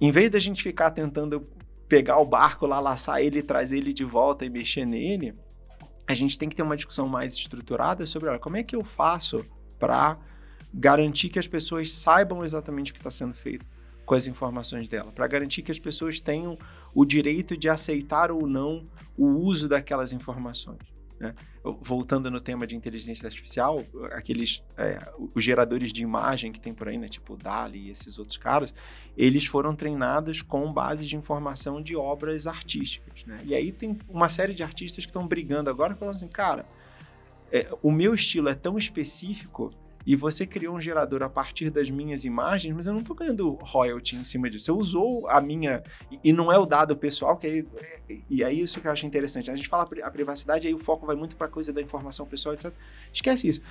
[0.00, 1.46] em vez da gente ficar tentando
[1.88, 5.34] pegar o barco lá, laçar ele, trazer ele de volta e mexer nele,
[6.06, 8.84] a gente tem que ter uma discussão mais estruturada sobre olha, como é que eu
[8.84, 9.44] faço
[9.78, 10.18] para
[10.72, 13.64] garantir que as pessoas saibam exatamente o que está sendo feito
[14.04, 16.58] com as informações dela, para garantir que as pessoas tenham
[16.94, 20.93] o direito de aceitar ou não o uso daquelas informações.
[21.18, 21.34] Né?
[21.80, 24.98] Voltando no tema de inteligência artificial, aqueles é,
[25.34, 28.74] os geradores de imagem que tem por aí, né, tipo DALI e esses outros caras,
[29.16, 33.24] eles foram treinados com base de informação de obras artísticas.
[33.24, 33.38] Né?
[33.44, 36.66] E aí tem uma série de artistas que estão brigando agora falando assim, cara,
[37.52, 39.72] é, o meu estilo é tão específico
[40.06, 43.58] e você criou um gerador a partir das minhas imagens, mas eu não estou ganhando
[43.62, 44.66] royalty em cima disso.
[44.66, 45.82] Você usou a minha.
[46.22, 47.66] E não é o dado pessoal, que aí,
[48.28, 49.50] e aí isso que eu acho interessante.
[49.50, 52.26] A gente fala a privacidade, aí o foco vai muito para a coisa da informação
[52.26, 52.72] pessoal, etc.
[53.12, 53.62] Esquece isso.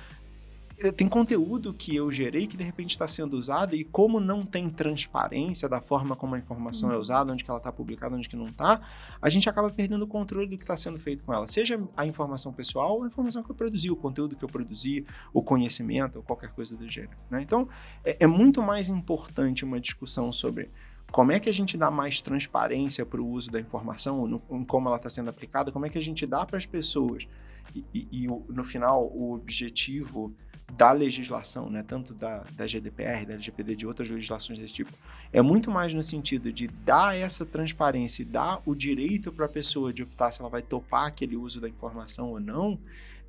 [0.92, 4.68] Tem conteúdo que eu gerei que de repente está sendo usado e como não tem
[4.68, 7.00] transparência da forma como a informação é uhum.
[7.00, 8.80] usada, onde que ela está publicada, onde que não está,
[9.20, 11.46] a gente acaba perdendo o controle do que está sendo feito com ela.
[11.46, 15.04] Seja a informação pessoal ou a informação que eu produzi, o conteúdo que eu produzi,
[15.32, 17.16] o conhecimento ou qualquer coisa do gênero.
[17.30, 17.42] Né?
[17.42, 17.68] Então,
[18.04, 20.70] é, é muito mais importante uma discussão sobre
[21.10, 24.64] como é que a gente dá mais transparência para o uso da informação, no, em
[24.64, 27.28] como ela está sendo aplicada, como é que a gente dá para as pessoas
[27.72, 30.34] e, e, e, no final o objetivo
[30.72, 34.92] da legislação, né, tanto da, da GDPR, da LGPD, de outras legislações desse tipo,
[35.32, 39.48] é muito mais no sentido de dar essa transparência e dar o direito para a
[39.48, 42.78] pessoa de optar se ela vai topar aquele uso da informação ou não,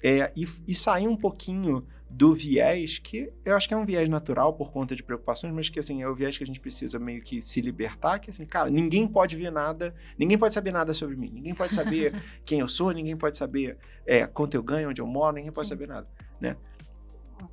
[0.03, 4.07] é, e, e sair um pouquinho do viés que eu acho que é um viés
[4.07, 6.97] natural por conta de preocupações, mas que assim é o viés que a gente precisa
[6.99, 10.93] meio que se libertar, que assim, cara, ninguém pode ver nada, ninguém pode saber nada
[10.93, 12.15] sobre mim, ninguém pode saber
[12.45, 15.67] quem eu sou, ninguém pode saber é, quanto eu ganho, onde eu moro, ninguém pode
[15.67, 15.73] Sim.
[15.73, 16.07] saber nada,
[16.39, 16.55] né?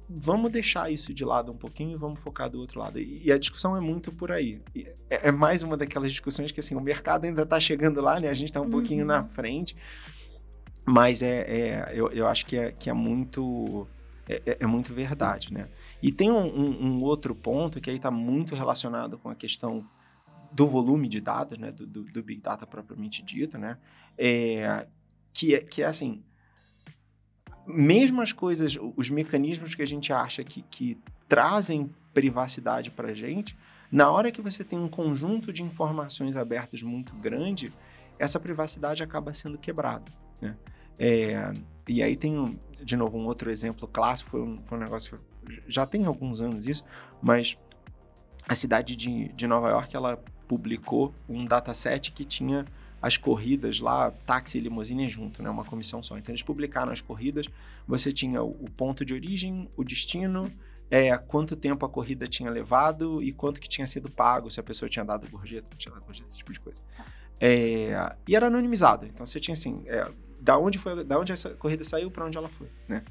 [0.08, 2.98] Vamos deixar isso de lado um pouquinho e vamos focar do outro lado.
[2.98, 4.60] E, e a discussão é muito por aí.
[5.08, 8.28] É, é, mais uma daquelas discussões que assim, o mercado ainda está chegando lá, né?
[8.28, 8.70] A gente está um uhum.
[8.70, 9.76] pouquinho na frente,
[10.84, 13.86] mas é, é eu, eu, acho que é, que é muito
[14.28, 15.68] é, é, é muito verdade, né?
[16.02, 19.86] E tem um, um, um outro ponto que aí está muito relacionado com a questão
[20.50, 21.70] do volume de dados, né?
[21.70, 23.78] Do, do, do Big Data propriamente dito, né?
[24.18, 24.86] É,
[25.32, 26.22] que, é, que é assim
[27.66, 30.98] mesmo as coisas, os mecanismos que a gente acha que, que
[31.28, 33.56] trazem privacidade para a gente,
[33.90, 37.72] na hora que você tem um conjunto de informações abertas muito grande,
[38.18, 40.10] essa privacidade acaba sendo quebrada.
[40.40, 40.56] Né?
[40.98, 41.52] É,
[41.88, 45.62] e aí tem, de novo, um outro exemplo clássico, foi um, foi um negócio que
[45.66, 46.84] já tem alguns anos isso,
[47.20, 47.58] mas
[48.48, 52.64] a cidade de, de Nova York, ela publicou um dataset que tinha
[53.02, 55.50] as corridas lá, táxi e limusine junto, né?
[55.50, 56.16] Uma comissão só.
[56.16, 57.46] Então eles publicaram as corridas,
[57.86, 60.48] você tinha o ponto de origem, o destino,
[60.88, 64.62] é, quanto tempo a corrida tinha levado e quanto que tinha sido pago, se a
[64.62, 66.78] pessoa tinha dado gorjeta, não tinha dado gorjeta, esse tipo de coisa.
[66.96, 67.04] Tá.
[67.40, 70.08] É, e era anonimizado, então você tinha assim, é,
[70.40, 73.02] da onde foi, da onde essa corrida saiu, para onde ela foi, né?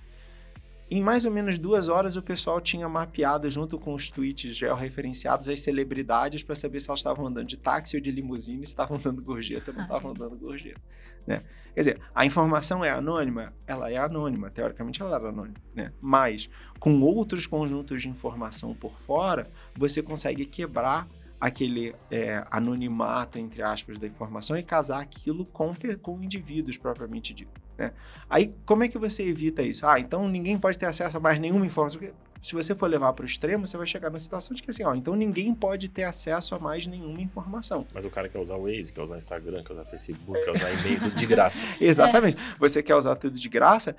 [0.93, 5.47] Em mais ou menos duas horas, o pessoal tinha mapeado, junto com os tweets georreferenciados,
[5.47, 8.97] as celebridades para saber se elas estavam andando de táxi ou de limusine, se estavam
[8.97, 10.81] andando gorjeta ou não estavam andando gorjeta.
[11.25, 11.39] Né?
[11.73, 13.53] Quer dizer, a informação é anônima?
[13.65, 15.93] Ela é anônima, teoricamente ela era anônima, né?
[16.01, 21.07] Mas com outros conjuntos de informação por fora, você consegue quebrar
[21.39, 27.61] aquele é, anonimato, entre aspas, da informação e casar aquilo com, com indivíduos propriamente dito.
[27.78, 27.91] Né?
[28.30, 29.86] Aí, como é que você evita isso?
[29.86, 31.99] Ah, então ninguém pode ter acesso a mais nenhuma informação.
[31.99, 34.72] Porque se você for levar para o extremo, você vai chegar na situação de que
[34.72, 37.86] assim, ó, então ninguém pode ter acesso a mais nenhuma informação.
[37.93, 40.43] Mas o cara quer usar o Waze, quer usar o Instagram, quer usar o Facebook,
[40.43, 41.63] quer usar e-mail, tudo de graça.
[41.80, 42.38] Exatamente.
[42.38, 42.55] É.
[42.57, 43.95] Você quer usar tudo de graça.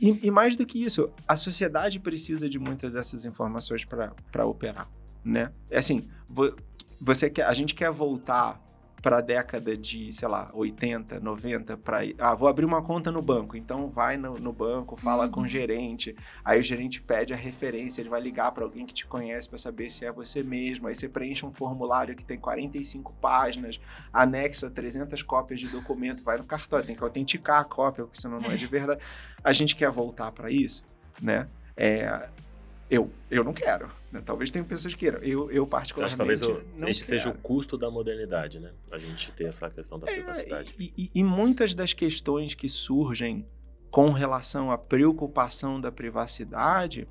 [0.00, 4.88] E, e, mais do que isso, a sociedade precisa de muitas dessas informações para operar,
[5.24, 5.52] né?
[5.70, 6.08] É assim,
[7.00, 8.60] você quer, a gente quer voltar
[9.00, 13.22] para a década de, sei lá, 80, 90, para ah, vou abrir uma conta no
[13.22, 13.56] banco.
[13.56, 15.30] Então vai no, no banco, fala uhum.
[15.30, 15.48] com o uhum.
[15.48, 19.48] gerente, aí o gerente pede a referência, ele vai ligar para alguém que te conhece
[19.48, 20.88] para saber se é você mesmo.
[20.88, 23.80] Aí você preenche um formulário que tem 45 páginas,
[24.12, 28.40] anexa 300 cópias de documento, vai no cartório, tem que autenticar a cópia, porque senão
[28.40, 29.00] não é de verdade.
[29.42, 30.84] A gente quer voltar para isso,
[31.20, 31.48] né?
[31.76, 32.28] É,
[32.90, 33.99] eu, eu não quero.
[34.10, 34.20] Né?
[34.24, 35.18] Talvez tenha pessoas que queiram.
[35.20, 36.16] Eu, eu particularmente.
[36.16, 36.94] talvez esse quero.
[36.94, 38.72] seja o custo da modernidade, né?
[38.90, 40.74] A gente ter essa questão da é, privacidade.
[40.78, 43.46] E, e, e muitas das questões que surgem
[43.90, 47.08] com relação à preocupação da privacidade,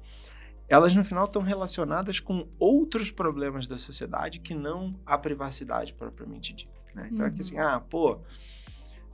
[0.67, 6.53] elas no final estão relacionadas com outros problemas da sociedade que não a privacidade propriamente
[6.53, 6.79] dita.
[6.93, 7.09] Né?
[7.11, 7.31] Então uhum.
[7.31, 7.67] é que assim, uhum.
[7.67, 8.19] ah, pô,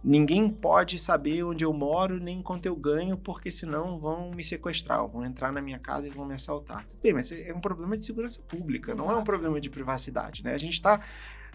[0.08, 5.03] Ninguém pode saber onde eu moro nem quanto eu ganho, porque senão vão me sequestrar,
[5.08, 6.86] vão entrar na minha casa e vão me assaltar.
[7.01, 9.08] Bem, mas é um problema de segurança pública, Exato.
[9.08, 10.53] não é um problema de privacidade, né?
[10.53, 11.01] A gente está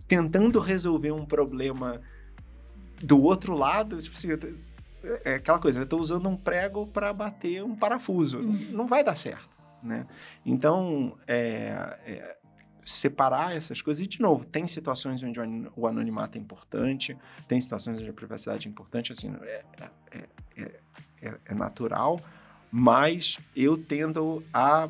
[0.09, 2.01] tentando resolver um problema
[3.01, 4.31] do outro lado, tipo assim,
[5.25, 8.59] é aquela coisa, eu estou usando um prego para bater um parafuso, uhum.
[8.73, 9.49] não vai dar certo,
[9.81, 10.09] né?
[10.45, 12.37] Então, é, é
[12.85, 14.05] separar essas coisas.
[14.05, 15.41] E, de novo, tem situações onde
[15.77, 17.17] o anonimato é importante,
[17.49, 19.65] tem situações onde a privacidade é importante, assim, é,
[20.11, 20.81] é,
[21.23, 22.21] é, é natural,
[22.71, 24.89] mas eu tendo a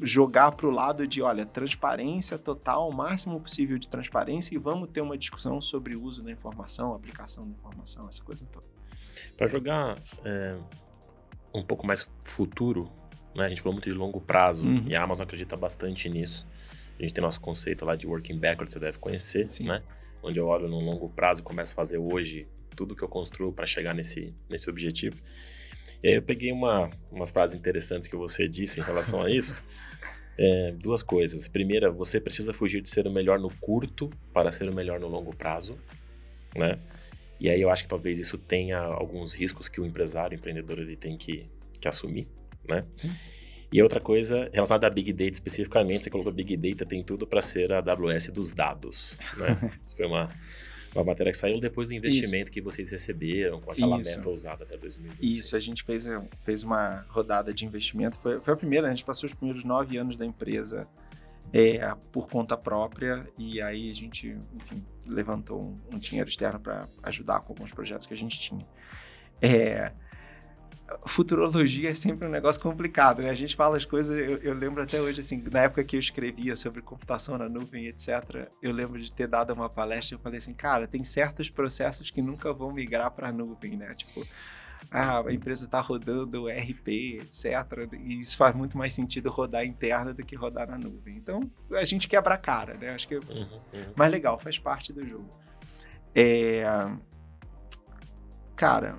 [0.00, 4.90] jogar para o lado de, olha, transparência total, o máximo possível de transparência e vamos
[4.90, 8.66] ter uma discussão sobre o uso da informação, aplicação da informação, essa coisa toda.
[9.36, 10.56] Para jogar é,
[11.54, 12.90] um pouco mais futuro,
[13.34, 14.84] né, a gente falou muito de longo prazo uhum.
[14.86, 16.46] e a Amazon acredita bastante nisso.
[16.98, 19.64] A gente tem nosso conceito lá de working backwards, você deve conhecer, Sim.
[19.64, 19.82] né?
[20.22, 23.52] Onde eu olho no longo prazo e começo a fazer hoje tudo que eu construo
[23.52, 25.16] para chegar nesse, nesse objetivo.
[26.02, 29.56] E aí eu peguei uma, umas frases interessantes que você disse em relação a isso.
[30.36, 31.46] É, duas coisas.
[31.46, 35.06] Primeira, você precisa fugir de ser o melhor no curto para ser o melhor no
[35.06, 35.78] longo prazo,
[36.56, 36.76] né?
[37.38, 40.80] E aí eu acho que talvez isso tenha alguns riscos que o empresário, o empreendedor,
[40.80, 41.48] ele tem que,
[41.80, 42.26] que assumir,
[42.68, 42.84] né?
[42.96, 43.10] Sim.
[43.72, 47.42] E outra coisa relacionada a Big Data especificamente, você colocou Big Data tem tudo para
[47.42, 49.56] ser a AWS dos dados, né?
[49.84, 50.28] Isso foi uma,
[50.94, 52.52] uma matéria que saiu depois do investimento Isso.
[52.52, 54.16] que vocês receberam com aquela Isso.
[54.16, 55.24] meta ousada até 2025.
[55.24, 56.04] Isso, a gente fez,
[56.44, 59.96] fez uma rodada de investimento, foi, foi a primeira, a gente passou os primeiros nove
[59.96, 60.86] anos da empresa
[61.52, 66.88] é, por conta própria e aí a gente, enfim, levantou um, um dinheiro externo para
[67.02, 68.66] ajudar com alguns projetos que a gente tinha.
[69.40, 69.92] É,
[71.06, 73.30] futurologia é sempre um negócio complicado, né?
[73.30, 76.00] A gente fala as coisas, eu, eu, lembro até hoje, assim, na época que eu
[76.00, 80.20] escrevia sobre computação na nuvem, etc., eu lembro de ter dado uma palestra e eu
[80.20, 83.94] falei assim, cara, tem certos processos que nunca vão migrar para a nuvem, né?
[83.94, 84.26] Tipo,
[84.90, 87.46] ah, a empresa está rodando RP, etc.,
[88.00, 91.16] e isso faz muito mais sentido rodar interna do que rodar na nuvem.
[91.16, 91.40] Então,
[91.72, 92.90] a gente quebra a cara, né?
[92.90, 93.92] Acho que é uhum, uhum.
[93.96, 95.30] mais legal, faz parte do jogo.
[96.14, 96.64] É...
[98.54, 98.98] Cara,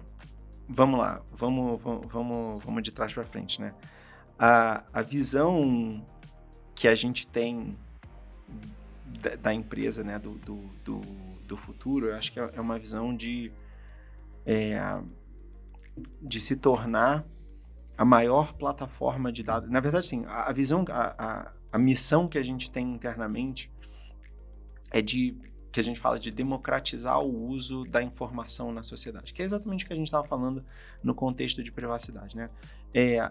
[0.67, 3.73] vamos lá, vamos, vamos, vamos, de trás para frente, né?
[4.37, 6.05] A, a visão
[6.73, 7.77] que a gente tem
[9.21, 11.01] da, da empresa, né, do, do, do,
[11.47, 13.51] do, futuro, eu acho que é, é uma visão de,
[14.45, 14.77] é,
[16.21, 17.25] de se tornar
[17.97, 19.69] a maior plataforma de dados.
[19.69, 23.71] Na verdade, sim, a, a visão, a, a, a missão que a gente tem internamente
[24.91, 25.37] é de
[25.75, 29.83] que a gente fala de democratizar o uso da informação na sociedade, que é exatamente
[29.83, 30.63] o que a gente estava falando
[31.03, 32.49] no contexto de privacidade, né?
[32.93, 33.29] É,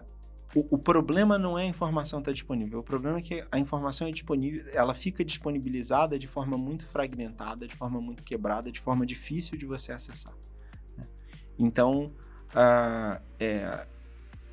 [0.53, 3.57] o, o, problema não é a informação estar tá disponível, o problema é que a
[3.57, 8.79] informação é disponível, ela fica disponibilizada de forma muito fragmentada, de forma muito quebrada, de
[8.79, 10.35] forma difícil de você acessar.
[10.95, 11.07] Né?
[11.57, 12.13] Então,
[12.51, 13.87] uh, é,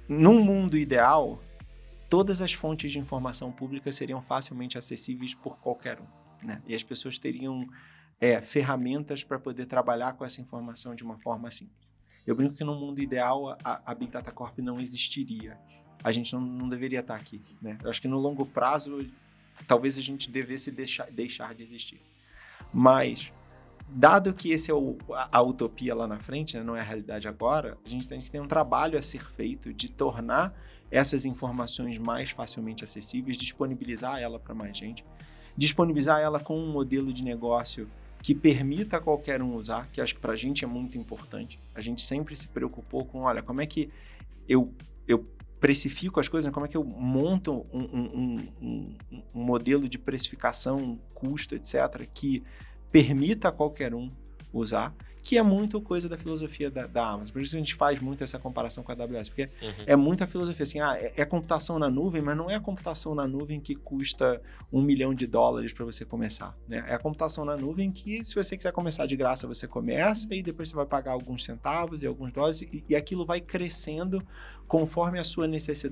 [0.08, 1.42] num mundo ideal,
[2.08, 6.21] todas as fontes de informação pública seriam facilmente acessíveis por qualquer um.
[6.42, 6.62] Né?
[6.66, 7.66] E as pessoas teriam
[8.20, 11.82] é, ferramentas para poder trabalhar com essa informação de uma forma simples.
[12.26, 15.58] Eu brinco que no mundo ideal a, a Big Data Corp não existiria.
[16.04, 17.42] A gente não, não deveria estar aqui.
[17.60, 17.76] Né?
[17.82, 18.96] Eu acho que no longo prazo,
[19.66, 22.00] talvez a gente devesse deixar, deixar de existir.
[22.72, 23.32] Mas,
[23.88, 26.62] dado que esse é o, a, a, utopia lá na frente, né?
[26.62, 29.72] não é a realidade agora, a gente tem que ter um trabalho a ser feito
[29.74, 30.54] de tornar
[30.92, 35.04] essas informações mais facilmente acessíveis, disponibilizar ela para mais gente
[35.56, 37.88] disponibilizar ela com um modelo de negócio
[38.22, 41.58] que permita qualquer um usar, que acho que para a gente é muito importante.
[41.74, 43.90] A gente sempre se preocupou com, olha, como é que
[44.48, 44.72] eu,
[45.08, 45.26] eu
[45.58, 46.52] precifico as coisas, né?
[46.52, 48.94] como é que eu monto um, um, um,
[49.34, 52.42] um modelo de precificação, custo, etc., que
[52.92, 54.10] permita qualquer um
[54.52, 57.32] usar que é muito coisa da filosofia da, da, Amazon.
[57.32, 59.84] Por isso a gente faz muito essa comparação com a AWS, porque uhum.
[59.86, 63.14] é muita filosofia assim, ah, é, é, computação na nuvem, mas não é a computação
[63.14, 64.42] na nuvem que custa
[64.72, 66.84] um milhão de dólares para você começar, né?
[66.88, 70.42] É a computação na nuvem que, se você quiser começar de graça, você começa e
[70.42, 74.20] depois você vai pagar alguns centavos e alguns dólares e, e aquilo vai crescendo
[74.66, 75.72] conforme a sua necessidade